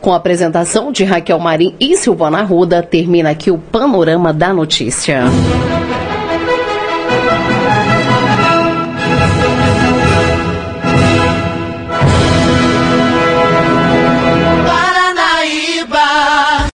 Com 0.00 0.12
a 0.12 0.16
apresentação 0.16 0.92
de 0.92 1.02
Raquel 1.02 1.40
Marim 1.40 1.74
e 1.80 1.96
Silvana 1.96 2.42
Ruda, 2.42 2.84
termina 2.84 3.30
aqui 3.30 3.50
o 3.50 3.58
panorama 3.58 4.32
da 4.32 4.52
notícia. 4.52 5.24